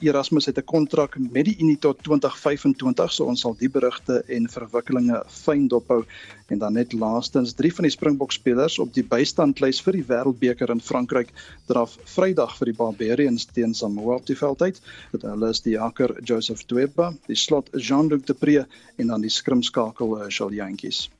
[0.00, 4.48] Erasmus het 'n kontrak met die Unie tot 2025, so ons sal die berigte en
[4.48, 6.04] verwikkelinge fyn dophou.
[6.46, 10.70] En dan net laastens, drie van die Springbok spelers op die bystandlys vir die Wêreldbeker
[10.70, 11.28] in Frankryk
[11.66, 14.80] draf Vrydag vir die Barbarians teen Samoa op die veld uit.
[15.12, 20.18] Dit hulle is die hakker Joseph Tweba, die slot Jean-Luc Depree en dan die skrimskakel
[20.28, 21.10] Charles Jantjies.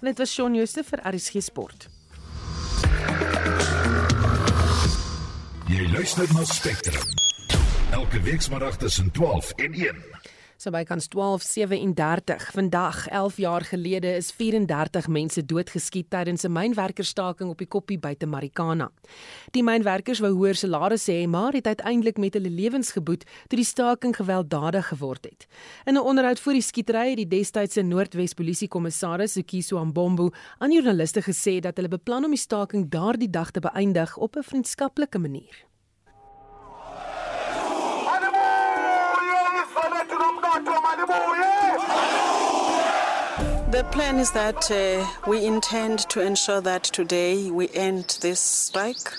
[0.00, 1.88] En dit was Shaun Jooste vir RSG Sport.
[5.70, 7.06] Jy luister na Spectrum.
[7.94, 10.19] Elke weekmiddag tussen 12 en 1.
[10.60, 17.58] So bykans 12:37 vandag 11 jaar gelede is 34 mense doodgeskiet tydens 'n mynwerkerstaking op
[17.58, 18.90] die Koppie buite Marikana.
[19.50, 23.64] Die mynwerkers wou hoër salarisse hê, maar het uiteindelik met hulle lewens geboet toe die
[23.64, 25.46] staking gewelddadig geword het.
[25.84, 31.22] In 'n onderhoud voor die skietery het die destydse Noordwes Polisiekommissaris Sekiso Ambombo aan joernaliste
[31.22, 35.69] gesê dat hulle beplan om die staking daardie dag te beëindig op 'n vriendskaplike manier.
[43.70, 49.14] The plan is that uh, we intend to ensure that today we end this strike.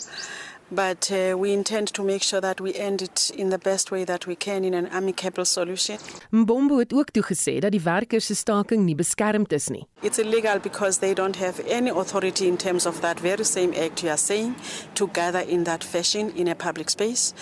[0.73, 4.05] But uh, we intend to make sure that we end it in the best way
[4.05, 5.97] that we can in an amicable solution.
[6.29, 9.88] Mbombo het ook toegesê dat die werkers se staking nie beskermd is nie.
[10.01, 14.01] It's illegal because they don't have any authority in terms of that very same act
[14.01, 14.55] you are saying
[14.93, 17.34] to gather in that fashion in a public space.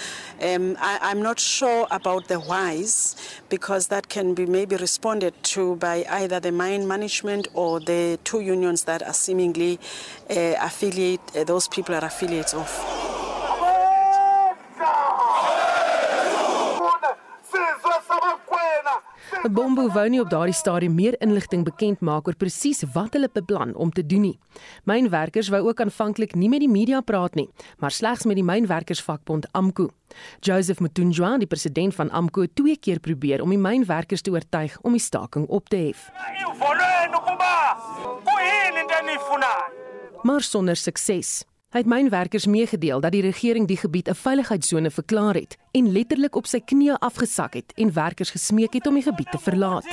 [0.42, 3.16] Um, I, I'm not sure about the whys
[3.50, 8.40] because that can be maybe responded to by either the mine management or the two
[8.40, 9.80] unions that are seemingly
[10.30, 12.99] uh, affiliate, uh, those people are affiliates of.
[19.48, 23.72] Bombo wou nie op daardie stadium meer inligting bekend maak oor presies wat hulle beplan
[23.80, 24.40] om te doen nie.
[24.84, 27.48] Mynwerkers wou ook aanvanklik nie met die media praat nie,
[27.80, 29.88] maar slegs met die mynwerkersvakbond AMKU.
[30.44, 34.76] Joseph Mutunjwa, die president van AMKU, het twee keer probeer om die mynwerkers te oortuig
[34.84, 36.10] om die staking op te hef.
[40.24, 41.46] Maar sonder sukses.
[41.70, 46.36] Hy het mynwerkers meegedeel dat die regering die gebied 'n veiligheidsone verklaar het en letterlik
[46.36, 49.86] op sy knieë afgesak het en werkers gesmeek het om die gebied te verlaat.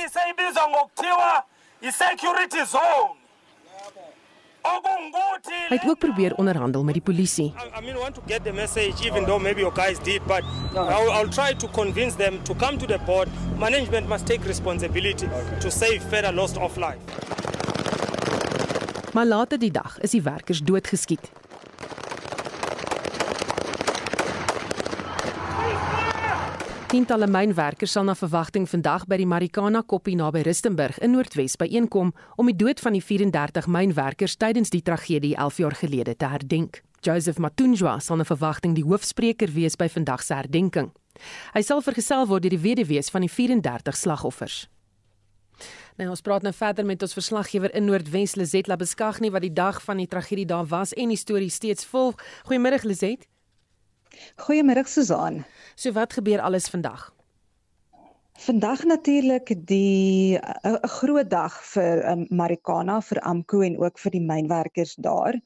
[5.69, 7.53] Hy het ook probeer onderhandel met die polisie.
[7.77, 10.41] I mean want to get the message even though maybe your guys did but
[10.73, 13.27] I'll, I'll try to convince them to come to the board.
[13.57, 15.27] Management must take responsibility
[15.59, 16.99] to save further loss of life.
[19.13, 21.31] Maar later die dag is die werkers doodgeskiet.
[26.87, 32.13] Tientalle mynwerkers sal na verwagting vandag by die Marikana Koppie naby Rustenburg in Noordwes byeenkom
[32.39, 36.79] om die dood van die 34 mynwerkers tydens die tragedie 11 jaar gelede te herdenk.
[37.03, 40.93] Joseph Matunjwa sal na verwagting die hoofspreker wees by vandag se herdenking.
[41.51, 44.63] Hy sal vergesel word deur die weduwees van die 34 slagoffers.
[45.99, 49.83] Nou ons praat nou verder met ons verslaggewer in Noordwes Lizet Labeskagni wat die dag
[49.83, 52.15] van die tragedie daar was en die storie steeds volg.
[52.47, 53.27] Goeiemôre Lizet.
[54.35, 55.45] Goeiemôre Susan.
[55.75, 57.11] So wat gebeur alles vandag?
[58.37, 64.21] Vandag natuurlik die 'n groot dag vir um, Marikana vir Amko en ook vir die
[64.21, 65.39] mynwerkers daar.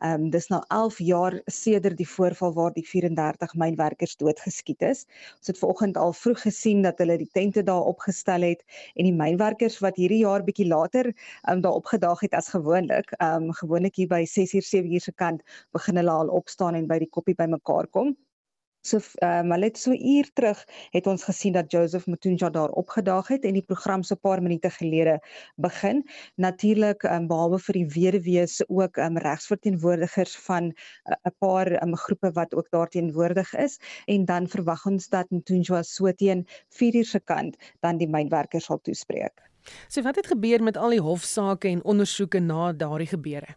[0.00, 5.02] Ehm um, dis nou 11 jaar sedert die voorval waar die 34 mynwerkers doodgeskiet is.
[5.38, 9.16] Ons het vanoggend al vroeg gesien dat hulle die tente daar opgestel het en die
[9.18, 13.12] mynwerkers wat hierdie jaar bietjie later ehm um, daar opgedaag het as gewoonlik.
[13.18, 15.44] Ehm um, gewoonlik hier by 6uur 7uur se kant
[15.76, 18.16] begin hulle al opstaan en by die koppie bymekaar kom.
[18.82, 23.28] So ehm um, het so uur terug het ons gesien dat Joseph Mutunja daar opgedaag
[23.28, 25.20] het en die program so 'n paar minute gelede
[25.56, 26.08] begin.
[26.36, 30.74] Natuurlik ehm um, behalwe vir die weduwees ook ehm um, regsverteenwoordigers van 'n
[31.12, 35.82] uh, paar um, groepe wat ook daar teenwoordig is en dan verwag ons dat Mutunja
[35.82, 39.50] so teen 4 uur se kant dan die mynwerkers sal toespreek.
[39.88, 43.56] So wat het gebeur met al die hofsaake en ondersoeke na daardie gebeure?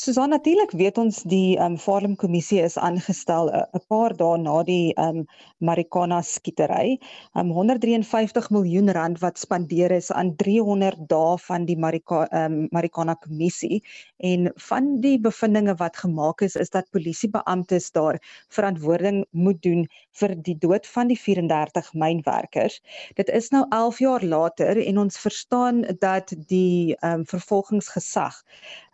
[0.00, 4.38] Susan natuurlik weet ons die ehm um, Farm kommissie is aangestel eh, 'n paar dae
[4.40, 5.26] na die ehm um,
[5.68, 6.96] Marikana skietery.
[7.36, 12.52] Ehm um, 153 miljoen rand wat spandeer is aan 300 dae van die Marika ehm
[12.52, 13.82] um, Marikana kommissie
[14.16, 18.16] en van die bevindinge wat gemaak is is dat polisiebeamptes daar
[18.48, 19.84] verantwoording moet doen
[20.20, 22.80] vir die dood van die 34 mynwerkers.
[23.20, 28.42] Dit is nou 11 jaar later en ons verstaan dat die ehm um, vervolgingsgesag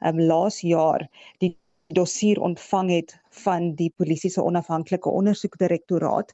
[0.03, 1.09] ehm um, laas jaar jaar
[1.45, 1.57] die
[1.95, 3.13] dossier ontvang het
[3.45, 6.33] van die polisie se onafhanklike ondersoekdirektoraat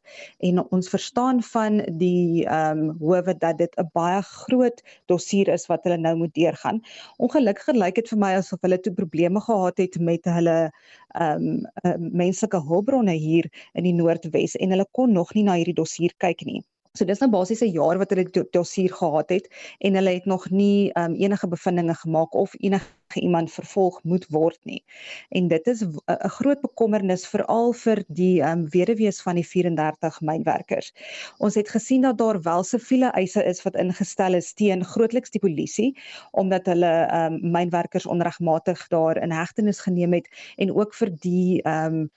[0.48, 4.80] en ons verstaan van die ehm um, howe dat dit 'n baie groot
[5.12, 6.80] dossier is wat hulle nou moet deurgaan.
[7.18, 10.72] Ongelukkig lyk dit vir my asof hulle toe probleme gehad het met hulle
[11.20, 15.54] ehm um, uh, menslike hulpbronne hier in die Noordwes en hulle kon nog nie na
[15.60, 16.62] hierdie dossier kyk nie.
[16.94, 19.46] So dis nou basies 'n jaar wat hulle dossier gehad het
[19.80, 22.88] en hulle het nog nie um, enige bevindinge gemaak of enige
[23.20, 24.84] iemand vervolg moet word nie.
[25.30, 30.92] En dit is 'n groot bekommernis veral vir die um, weduwees van die 34 mynwerkers.
[31.38, 35.40] Ons het gesien dat daar wel siviele eise is wat ingestel is teen grootliks die
[35.40, 35.90] polisie
[36.30, 42.10] omdat hulle um, mynwerkers onregmatig daar in hegtenis geneem het en ook vir die um,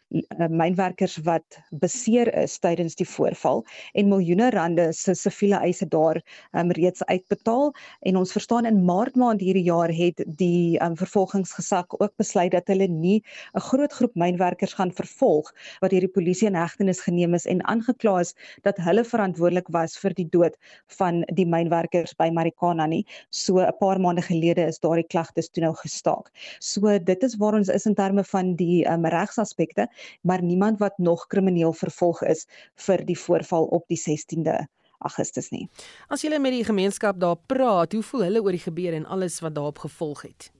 [0.49, 6.21] mynwerkers wat beseer is tydens die voorval en miljoene rande se siviele eise daar
[6.51, 11.85] um, reeds uitbetaal en ons verstaan in maart maand hierdie jaar het die um, vervolgingsgesag
[11.99, 13.23] ook besluit dat hulle nie
[13.53, 17.63] 'n groot groep mynwerkers gaan vervolg wat deur die polisie in hegtenis geneem is en
[17.73, 18.33] aangekla is
[18.67, 20.57] dat hulle verantwoordelik was vir die dood
[20.97, 25.63] van die mynwerkers by Marikana nie so 'n paar maande gelede is daardie klagtes toe
[25.63, 29.87] nou gestaak so dit is waar ons is in terme van die um, regsaspekte
[30.21, 32.47] maar niemand wat nog krimineel vervolg is
[32.87, 34.65] vir die voorval op die 16de
[35.05, 35.67] Augustus nie.
[36.09, 39.39] As jy met die gemeenskap daar praat, hoe voel hulle oor die gebeure en alles
[39.43, 40.51] wat daarop gevolg het?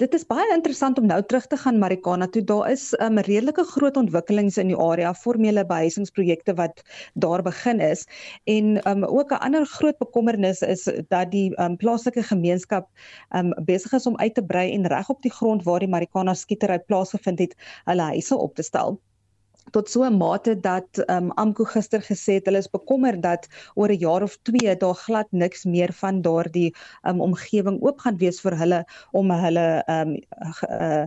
[0.00, 2.42] Dit is baie interessant om nou terug te gaan Marikana toe.
[2.44, 6.82] Daar is 'n um, redelike groot ontwikkelings in die area, formele behuisingsprojekte wat
[7.14, 8.06] daar begin is
[8.44, 12.88] en um, ook 'n ander groot bekommernis is dat die um, plaaslike gemeenskap
[13.36, 16.34] um, besig is om uit te brei en reg op die grond waar die Marikana
[16.34, 19.00] skietery plaasgevind het, hulle huise op te stel
[19.72, 23.88] tot so 'n mate dat um, Amko gister gesê het hulle is bekommerd dat oor
[23.88, 28.40] 'n jaar of 2 daar glad niks meer van daardie um, omgewing oop gaan wees
[28.40, 30.16] vir hulle om hulle um,
[30.70, 31.06] uh,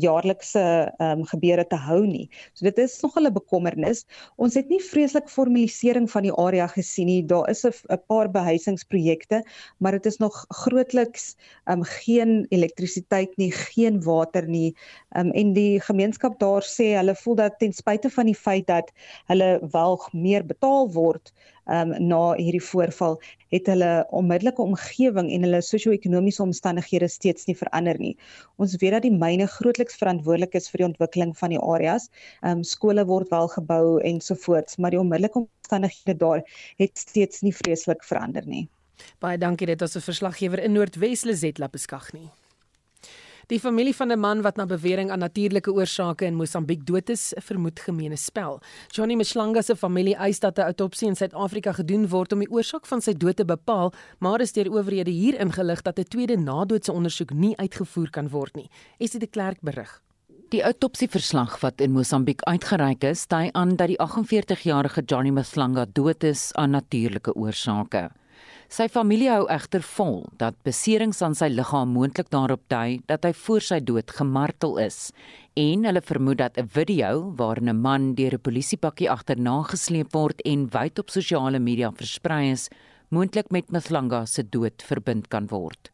[0.00, 0.62] jaarlikse
[0.98, 2.28] ehm um, gebeure te hou nie.
[2.54, 4.04] So dit is nog 'n bekommernis.
[4.36, 7.22] Ons het nie vreeslik formalisering van die area gesien nie.
[7.26, 9.44] Daar is 'n paar behuisingsprojekte,
[9.78, 14.74] maar dit is nog grootliks ehm um, geen elektrisiteit nie, geen water nie.
[15.10, 18.66] Ehm um, en die gemeenskap daar sê hulle voel dat ten spyte van die feit
[18.66, 18.92] dat
[19.26, 21.32] hulle wel meer betaal word
[21.66, 23.18] um, na hierdie voorval
[23.54, 28.16] het hulle onmiddellike omgewing en hulle sosio-ekonomiese omstandighede steeds nie verander nie.
[28.56, 32.08] Ons weet dat die myne grootliks verantwoordelik is vir die ontwikkeling van die areas.
[32.42, 36.46] Ehm um, skole word wel gebou ensovoorts, maar die onmiddellike omstandighede daar
[36.78, 38.68] het steeds nie vreeslik verander nie.
[39.20, 42.30] Baie dankie dit as 'n verslaggewer in Noordwes Lizetla beskag nie.
[43.52, 47.34] Die familie van 'n man wat na bewering aan natuurlike oorsake in Mosambiek dood is,
[47.36, 48.60] vermoed gemeene spel.
[48.88, 52.86] Johnny Mshlanga se familie eis dat 'n autopsie in Suid-Afrika gedoen word om die oorsaak
[52.86, 56.92] van sy dood te bepaal, maar is deur owerhede hier ingelig dat 'n tweede nadoetse
[56.92, 58.70] ondersoek nie uitgevoer kan word nie.
[58.98, 60.02] Esie de Klerk berig.
[60.48, 66.24] Die autopsieverslag wat in Mosambiek uitgereik is, dui aan dat die 48-jarige Johnny Mshlanga dood
[66.24, 68.10] is aan natuurlike oorsake.
[68.72, 73.32] Sy familie hou egter vol dat beserings aan sy liggaam moontlik daarop dui dat hy
[73.36, 75.10] voor sy dood gemartel is
[75.60, 80.40] en hulle vermoed dat 'n video waarin 'n man deur 'n polisiepakkie agterna gesleep word
[80.46, 82.70] en wyd op sosiale media versprei is,
[83.10, 85.90] moontlik met Mthlanga se dood verbind kan word.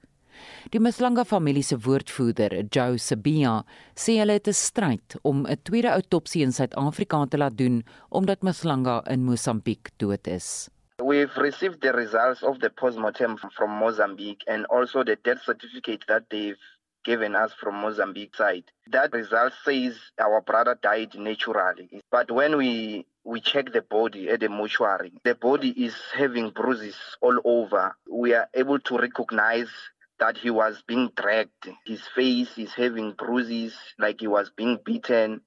[0.71, 3.65] Die Mthlanga familie se woordvoerder, Joe Sabia,
[3.97, 8.43] sê hulle het 'n stryd om 'n tweede autopsie in Suid-Afrika te laat doen omdat
[8.43, 10.71] Mthlanga in Mosambiek dood is.
[11.03, 16.25] We've received the results of the postmortem from Mozambique and also the death certificate that
[16.29, 16.57] they've
[17.05, 18.65] given us from Mozambique side.
[18.89, 22.03] That result says our brother died naturally.
[22.11, 26.97] But when we we check the body at the mortuary, the body is having bruises
[27.21, 27.97] all over.
[28.11, 29.71] We are able to recognize
[30.19, 31.71] that he was being dragged.
[31.87, 35.43] His face is having bruises like he was being beaten.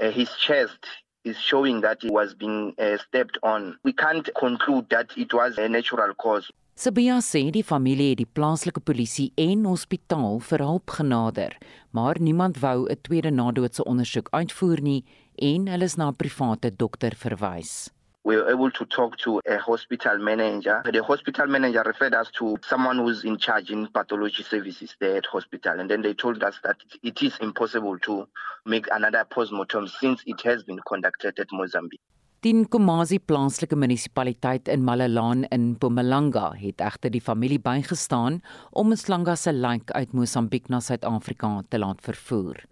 [0.00, 0.86] Uh, his chest
[1.26, 3.76] is showing that he was being uh, stepped on.
[3.84, 6.52] We can't conclude that it was a natural cause.
[6.76, 11.56] Sabia sê die familie het die plaaslike polisie en hospitaal vir hulp genader,
[11.96, 15.04] maar niemand wou 'n tweede nadoetse ondersoek uitvoer nie
[15.40, 17.95] en hulle is na 'n private dokter verwys.
[18.26, 20.82] We were able to talk to a hospital manager.
[20.92, 25.26] The hospital manager referred us to someone who's in charge in pathology services there at
[25.26, 25.78] hospital.
[25.78, 28.26] And then they told us that it is impossible to
[28.64, 32.02] make another postmortem since it has been conducted at Mozambique.
[32.42, 39.34] Die Nkomazi plaaslike munisipaliteit in Malelaan in Mpumalanga het egter die familie bygestaan om Mslanga
[39.34, 42.66] se lijk uit Mosambiek na Suid-Afrika te laat vervoer.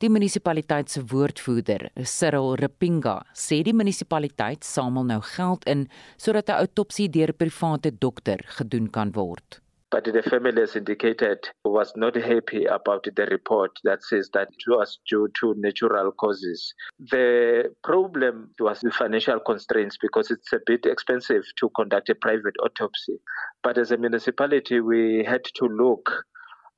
[0.00, 5.82] Die munisipaliteit se woordvoerder, Cyril Ripinga, sê die munisipaliteit samel nou geld in
[6.16, 9.60] sodat 'n autopsie deur 'n private dokter gedoen kan word.
[9.90, 14.64] But the family has indicated was not happy about the report that says that it
[14.68, 16.74] was due to natural causes.
[17.10, 22.54] The problem was the financial constraints because it's a bit expensive to conduct a private
[22.64, 23.18] autopsy.
[23.64, 26.24] But as a municipality, we had to look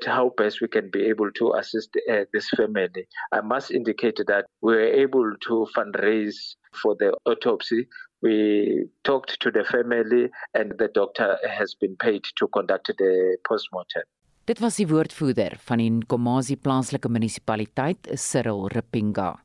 [0.05, 3.07] how best we can be able to assist uh, this family.
[3.33, 7.89] I must indicate that we were able to fundraise for the autopsy.
[8.23, 14.03] We talked to the family and the doctor has been paid to conduct the postmortem.
[14.45, 19.37] Dit was die woordvoerder van die Nkomazi plaaslike munisipaliteit, Cyril Ripinga.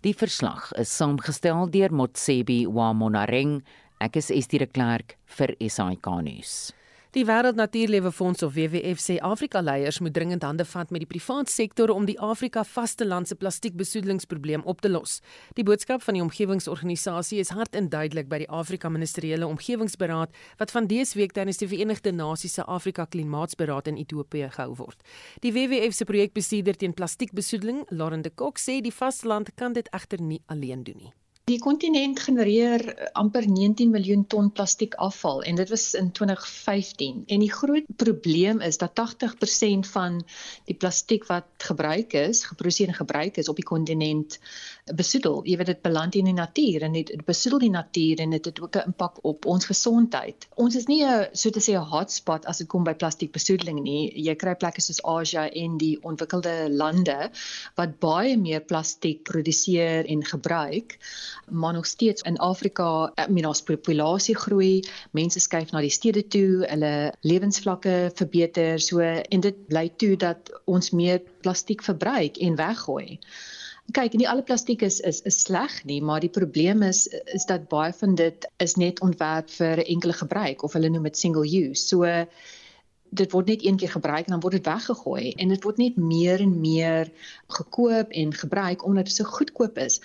[0.00, 3.58] Die verslag is saamgestel deur Motsebi Wamonareng.
[4.00, 6.54] Ek is Estie de Klerk vir SAK nuus.
[7.12, 11.08] Die Wêreld Natuurlewe Fonds of WWF sê Afrika leiers moet dringend hande vat met die
[11.10, 15.16] private sektor om die Afrika vasteland se plastiekbesoedelingsprobleem op te los.
[15.58, 20.70] Die boodskap van die omgewingsorganisasie is hard en duidelik by die Afrika Ministeriële Omgewingsberaad wat
[20.70, 25.02] van dese week tydens die Verenigde Nasies se Afrika Klimaatsberaad in Ethiopië gehou word.
[25.42, 30.22] Die WWF se projekbestuurder teen plastiekbesoedeling, Lauren de Kok, sê die vasteland kan dit egter
[30.22, 31.12] nie alleen doen nie.
[31.50, 37.24] Die kontinent genereer eh, amper 19 miljoen ton plastiekafval en dit was in 2015.
[37.26, 40.20] En die groot probleem is dat 80% van
[40.70, 44.38] die plastiek wat gebruik is, geproduseer en gebruik is op die kontinent
[44.96, 45.40] besoedel.
[45.44, 48.60] Jy weet dit beland in die natuur en dit besoedel die natuur en dit het
[48.60, 50.48] ook 'n impak op ons gesondheid.
[50.54, 54.12] Ons is nie 'n so te sê 'n hotspot as dit kom by plastiekbesoedeling nie.
[54.14, 57.30] Jy kry plekke soos Asia en die ontwikkelde lande
[57.76, 60.98] wat baie meer plastiek produseer en gebruik
[61.50, 66.64] maar nog steeds in Afrika, meen ons populasie groei, mense skuif na die stede toe,
[66.66, 73.18] hulle lewensvlakke verbeter, so en dit lei toe dat ons meer plastiek verbruik en weggooi.
[73.96, 77.68] Kyk, nie alle plastiek is is is sleg nie, maar die probleem is is dat
[77.72, 81.86] baie van dit is net ontwerp vir enkele gebruik of hulle noem dit single use.
[81.88, 82.06] So
[83.10, 85.96] dit word net een keer gebruik en dan word dit weggegooi en dit word net
[85.98, 87.10] meer en meer
[87.56, 89.98] gekoop en gebruik omdat dit so goedkoop is.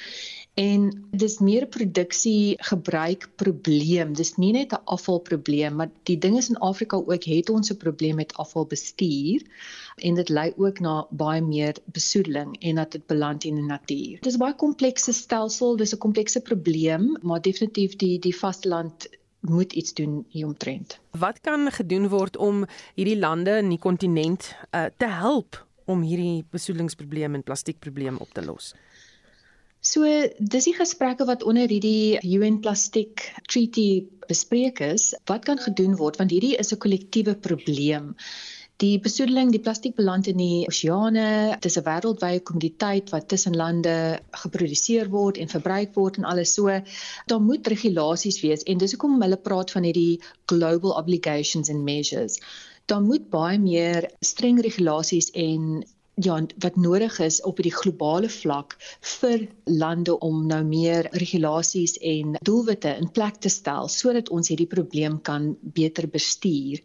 [0.56, 4.14] En dis meer produksie gebruik probleem.
[4.16, 7.78] Dis nie net 'n afvalprobleem, maar die ding is in Afrika ook het ons 'n
[7.78, 9.42] probleem met afvalbestuur
[9.96, 14.18] en dit lei ook na baie meer besoedeling en dat dit beland in die natuur.
[14.22, 19.08] Dis 'n baie komplekse stelsel, dis 'n komplekse probleem, maar definitief die die vasteland
[19.40, 21.00] moet iets doen hieromtrent.
[21.12, 26.46] Wat kan gedoen word om hierdie lande in die kontinent uh, te help om hierdie
[26.50, 28.74] besoedelingsprobleem en plastiekprobleem op te los?
[29.86, 30.02] So
[30.40, 36.18] dis die gesprekke wat onder hierdie UN Plastiek Treaty bespreek is, wat kan gedoen word
[36.18, 38.16] want hierdie is 'n kollektiewe probleem.
[38.84, 41.28] Die besoedeling, die plastiek beland in die oseane.
[41.62, 46.54] Dit is 'n wêreldwye kommoditeit wat tussen lande geproduseer word en verbruik word en alles
[46.58, 46.82] so.
[47.28, 52.42] Daar moet regulasies wees en dis hoekom hulle praat van hierdie global obligations and measures.
[52.86, 58.76] Daar moet baie meer streng regulasies en ja wat nodig is op die globale vlak
[59.20, 64.70] vir lande om nou meer regulasies en doelwitte in plek te stel sodat ons hierdie
[64.72, 66.80] probleem kan beter bestuur.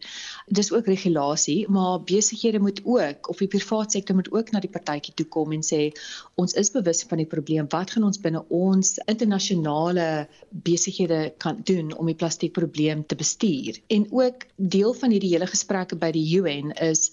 [0.49, 4.73] Dis ook regulasie, maar besighede moet ook of die private sektor moet ook na die
[4.73, 5.93] partytjie toe kom en sê
[6.35, 7.69] ons is bewus van die probleem.
[7.71, 13.79] Wat gaan ons binne ons internasionale besighede kan doen om die plastiekprobleem te bestuur?
[13.87, 17.11] En ook deel van hierdie hele gesprekke by die UN is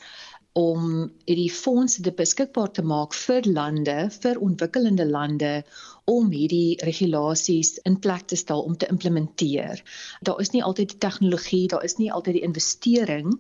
[0.58, 5.52] om hierdie fondse te beskikbaar te maak vir lande, vir ontwikkelende lande
[6.10, 9.84] om hierdie regulasies in plek te stel om te implementeer.
[10.26, 13.36] Daar is nie altyd die tegnologie, daar is nie altyd die investering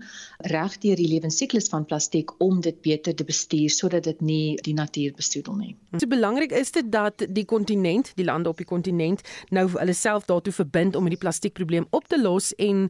[0.52, 4.76] reg deur die lewensiklus van plastiek om dit beter te bestuur sodat dit nie die
[4.78, 5.74] natuur besoedel nie.
[5.98, 10.28] So belangrik is dit dat die kontinent, die lande op die kontinent nou hulle self
[10.30, 12.90] daartoe verbind om hierdie plastiekprobleem op te los en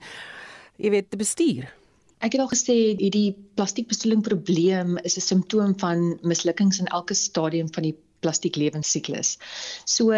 [0.81, 1.69] jy weet te bestuur.
[2.19, 7.73] Ek het al gesê hierdie plastiekbesoedeling probleem is 'n simptoom van mislukkings in elke stadium
[7.73, 9.37] van die plastiek lewensiklus.
[9.85, 10.13] So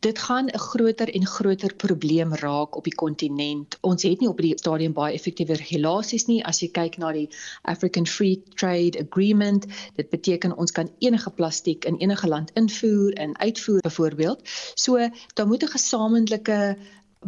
[0.00, 3.78] dit gaan 'n groter en groter probleem raak op die kontinent.
[3.80, 6.44] Ons het nie op die stadium baie effektiewe regulasies nie.
[6.44, 7.28] As jy kyk na die
[7.62, 13.38] African Free Trade Agreement, dit beteken ons kan enige plastiek in enige land invoer en
[13.38, 14.40] uitvoer byvoorbeeld.
[14.74, 16.76] So daar moet 'n gesamentlike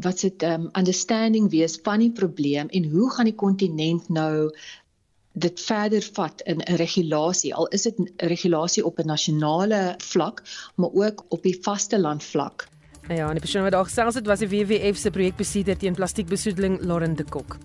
[0.01, 4.51] wat se um, understanding wees van die probleem en hoe gaan die kontinent nou
[5.33, 10.43] dit verder vat in 'n regulasie al is dit 'n regulasie op 'n nasionale vlak
[10.77, 12.69] maar ook op die vasteland vlak.
[13.09, 16.81] Ja, en die persoon wat daar gesels het was die WWF se projekbestuurder teen plastiekbesoedeling
[16.81, 17.59] Lauren de Kok.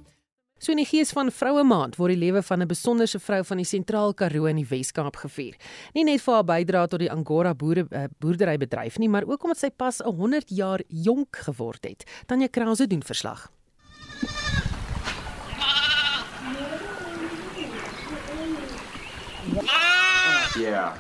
[0.58, 3.58] So in die gees van Vroue Maand word die lewe van 'n besonderse vrou van
[3.58, 5.54] die Sentraal Karoo in die Wes-Kaap gevier.
[5.94, 9.58] Nie net vir haar bydrae tot die Angora boere uh, boerderybedryf nie, maar ook omdat
[9.58, 12.04] sy pas 100 jaar jonk geword het.
[12.26, 13.52] Tanya Krause doen verslag.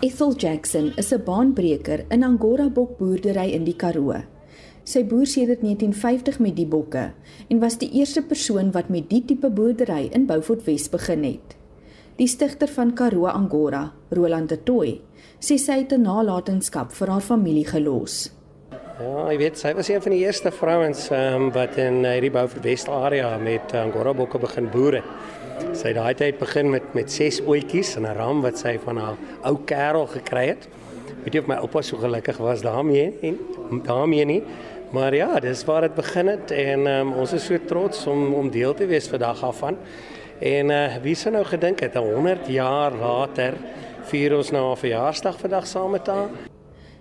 [0.01, 4.37] Ethel Jackson is 'n baanbreker in Angora bokboerdery in die Karoo.
[4.88, 7.10] Sy boer sedert 1950 met die bokke
[7.52, 11.58] en was die eerste persoon wat met die tipe boerdery in Beaufort Wes begin het.
[12.16, 13.82] Die stigter van Karoo Angora,
[14.16, 14.94] Roland de Tooi,
[15.44, 18.32] sê sy het 'n nalatenskap vir haar familie gelos.
[19.00, 22.64] Ja, jy weet, sy was een van die eerste vrouens um, wat in hierdie Beaufort
[22.64, 25.04] Wes area met Angora bokke begin boer het.
[25.74, 28.98] Sy het daai tyd begin met met ses oetjies en 'n ram wat sy van
[28.98, 30.68] haar ou kerel gekry het.
[31.24, 33.38] Weet jy of my oupa so gelukkig was daarmee en
[33.84, 34.44] daarmee nie.
[34.92, 38.50] Maar ja, dis waar dit begin het en um, ons is so trots om om
[38.50, 39.78] deel te wees vandag af van.
[40.40, 43.58] En uh, wie sou nou gedink het 100 jaar later
[44.08, 46.30] vier ons nou 'n verjaarsdag vandag saam met haar.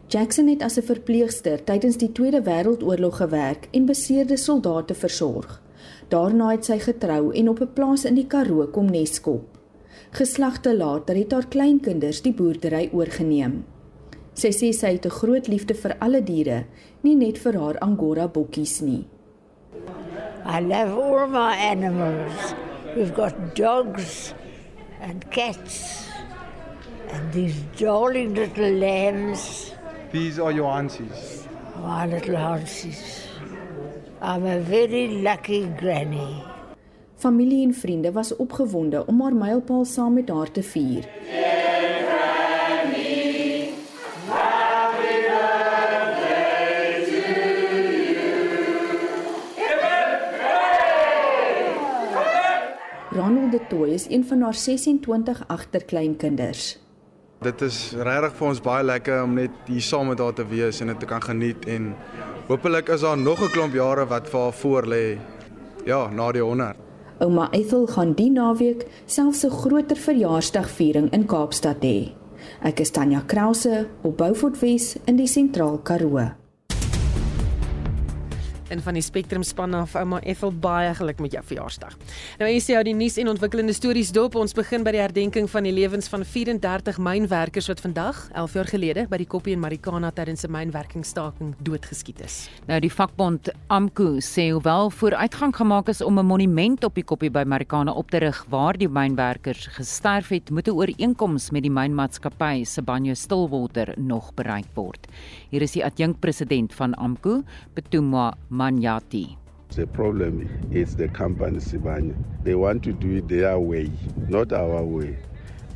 [0.09, 5.63] Jackson het as 'n verpleegster tydens die Tweede Wêreldoorlog gewerk en beseerde soldate versorg.
[6.09, 9.45] Daarna het sy getrou en op 'n plaas in die Karoo kom neskop.
[10.11, 13.65] Geslagte later het haar kleinkinders die boerdery oorgeneem.
[14.37, 16.67] Sy sê sy het 'n groot liefde vir alle diere,
[17.03, 19.07] nie net vir haar Angora bokkies nie.
[20.45, 22.55] I love all my animals.
[22.95, 24.35] We've got dogs
[25.01, 26.07] and cats
[27.13, 29.73] and these darling little lambs.
[30.13, 31.49] These are your aunties.
[31.83, 33.29] My little aunties.
[34.21, 36.43] I'm a very lucky granny.
[37.17, 41.09] Familie en vriende was opgewonde om haar mylpaal saam met haar te vier.
[41.31, 41.46] Ronald
[53.57, 56.79] de Tooi is een van haar 26 agterkleinkinders.
[57.41, 60.81] Dit is regtig vir ons baie lekker om net hier saam met haar te wees
[60.81, 61.95] en dit te kan geniet en
[62.47, 65.19] Hoopelik is daar nog 'n klomp jare wat vir haar voor lê.
[65.85, 66.77] Ja, na die 100.
[67.19, 72.13] Ouma Ethel gaan die naweek selfs 'n groter verjaarsdagviering in Kaapstad hê.
[72.63, 76.46] Ek is Tanya Krause op Beaufort Wes in die Sentraal Karoo
[78.69, 81.97] en van die Spectrum span af ouma Ethel baie geluk met jou verjaarsdag.
[82.41, 84.35] Nou hier is jou die nuus en ontwikkelende stories dop.
[84.35, 88.71] Ons begin by die herdenking van die lewens van 34 mynwerkers wat vandag 11 jaar
[88.73, 92.49] gelede by die Koppie en Marikana tydens 'n mynwerkingstaking doodgeskiet is.
[92.67, 97.31] Nou die vakbond AMKU sê hoewel vooruitgang gemaak is om 'n monument op die Koppie
[97.31, 101.71] by Marikana op te rig waar die mynwerkers gesterf het, moet 'n ooreenkoms met die
[101.71, 105.07] mynmaatskappy Sibanye Stillwater nog bereik word.
[105.57, 107.43] Hier is die adjunkpresident van AMKU,
[107.75, 109.39] Betumwa Manyati.
[109.75, 112.15] The problem is the company Sibanye.
[112.45, 113.91] They want to do it their way,
[114.29, 115.17] not our way.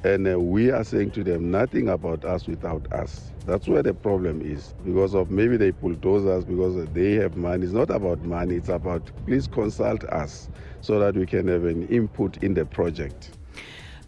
[0.05, 3.33] And uh, we are saying to them, nothing about us without us.
[3.47, 4.75] That's where the problem is.
[4.85, 7.65] Because of maybe they bulldoze us because they have money.
[7.65, 10.51] It's not about money, it's about please consult us
[10.83, 13.31] so that we can have an input in the project.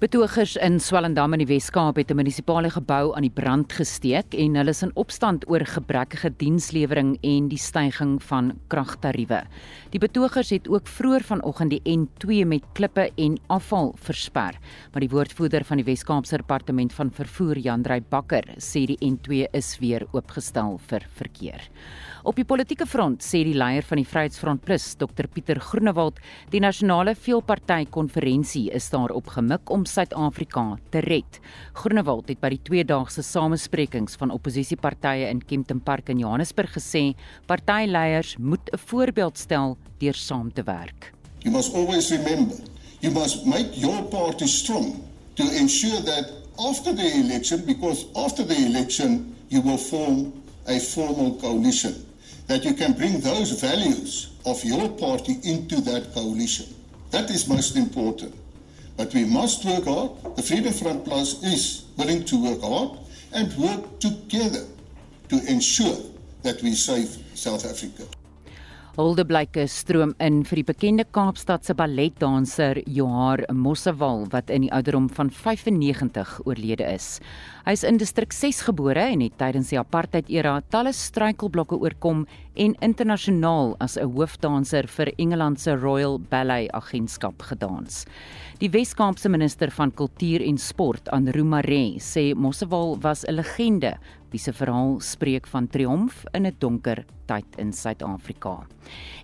[0.03, 4.57] Betogers in Swellendam in die Wes-Kaap het 'n munisipale gebou aan die brand gesteek en
[4.57, 9.45] hulle is in opstand oor gebrekkige dienslewering en die stygings van kragtariewe.
[9.91, 14.59] Die betogers het ook vroeër vanoggend die N2 met klippe en afval versper,
[14.93, 19.79] maar die woordvoerder van die Wes-Kaapse Departement van Vervoer, Jandrey Bakker, sê die N2 is
[19.79, 21.61] weer oopgestel vir verkeer.
[22.25, 26.61] Op die politieke front sê die leier van die Vryheidsfront Plus, Dr Pieter Groenewald, die
[26.61, 31.38] nasionale veelparty konferensie is daarop gemik om Suid-Afrika te red.
[31.76, 37.12] Groenewald het by die tweedaagse samesprekings van oppositiepartye in Kempton Park in Johannesburg gesê
[37.47, 41.12] partyleiers moet 'n voorbeeld stel deur saam te werk.
[41.45, 42.57] You must always remember,
[43.01, 44.95] you must make your party strong
[45.34, 50.32] to ensure that after the election because after the election you will form
[50.66, 51.95] a formal coalition
[52.47, 56.66] that you can bring those values of your party into that coalition.
[57.11, 58.34] That is most important.
[58.97, 60.36] But we must work hard.
[60.36, 62.99] The Freedom Front Plus is willing to work hard
[63.32, 64.64] and work together
[65.28, 65.97] to ensure
[66.43, 68.05] that we save South Africa.
[68.93, 75.30] Huldeblyke stroom in vir die bekende Kaapstadse balletdanser Johar Mossewal wat in die ouderdom van
[75.32, 77.14] 95 oorlede is.
[77.63, 82.25] Hy is in distrik 6 gebore en het tydens die apartheid-era talle struikelblokke oorkom
[82.59, 88.05] en internasionaal as 'n hoofdanser vir Engeland se Royal Ballet Agentskap gedans.
[88.59, 93.97] Die Wes-Kaapse minister van Kultuur en Sport, Anru Mare, sê Mossewal was 'n legende
[94.33, 98.67] wie se verhaal spreek van triomf in 'n donker tyd in Suid-Afrika.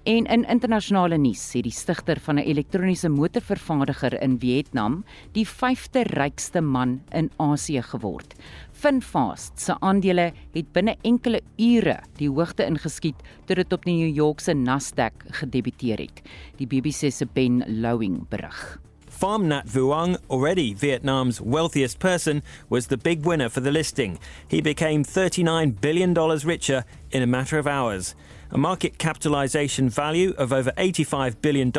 [0.05, 6.03] En in internasionale nuus sê die stigter van 'n elektroniese motorvervaardiger in Vietnam die 5de
[6.03, 8.28] rykste man in Asië geword.
[8.73, 14.17] Finfast se aandele het binne enkele ure die hoogte ingeskiet toe dit op die New
[14.17, 16.23] York se Nasdaq gedebuteer het.
[16.57, 18.79] Die BBC se Ben Lowing berig.
[19.19, 24.17] Pham Nhat Vuong, already Vietnam's wealthiest person, was the big winner for the listing.
[24.47, 28.15] He became $39 billion richer in a matter of hours.
[28.53, 31.73] A market capitalization value of over $85 billion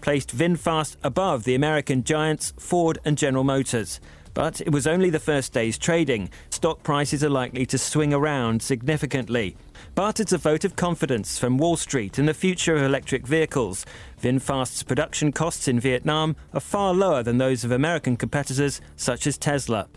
[0.00, 4.00] placed VinFast above the American giants Ford and General Motors.
[4.34, 6.30] But it was only the first day's trading.
[6.50, 9.56] Stock prices are likely to swing around significantly.
[9.94, 13.84] But it's a vote of confidence from Wall Street in the future of electric vehicles.
[14.22, 19.36] VinFast's production costs in Vietnam are far lower than those of American competitors such as
[19.36, 19.88] Tesla.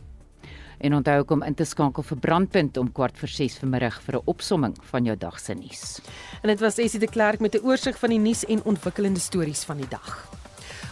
[0.77, 4.21] En onthou kom in te skakel vir Brandpunt om kwart voor 6 vanmiddag vir 'n
[4.25, 5.99] opsomming van jou dag se nuus.
[6.41, 9.63] En dit was Essie de Klerk met 'n oorsig van die nuus en ontwikkelende stories
[9.63, 10.29] van die dag.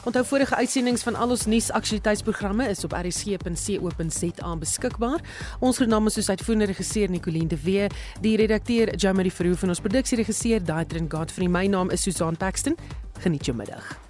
[0.03, 5.23] Onthou vorige uitsendings van al ons nuusaktualiteitsprogramme is op rsg.co.za beskikbaar.
[5.63, 7.87] Ons genoem is soos uitvoerende regisseur Nicoline de Wee,
[8.21, 11.47] die redakteur Jamie Verhoef en ons produksieregisseur Daitrin Godfrey.
[11.47, 12.75] My naam is Susan Paxton.
[13.23, 14.02] Geniet jou middag.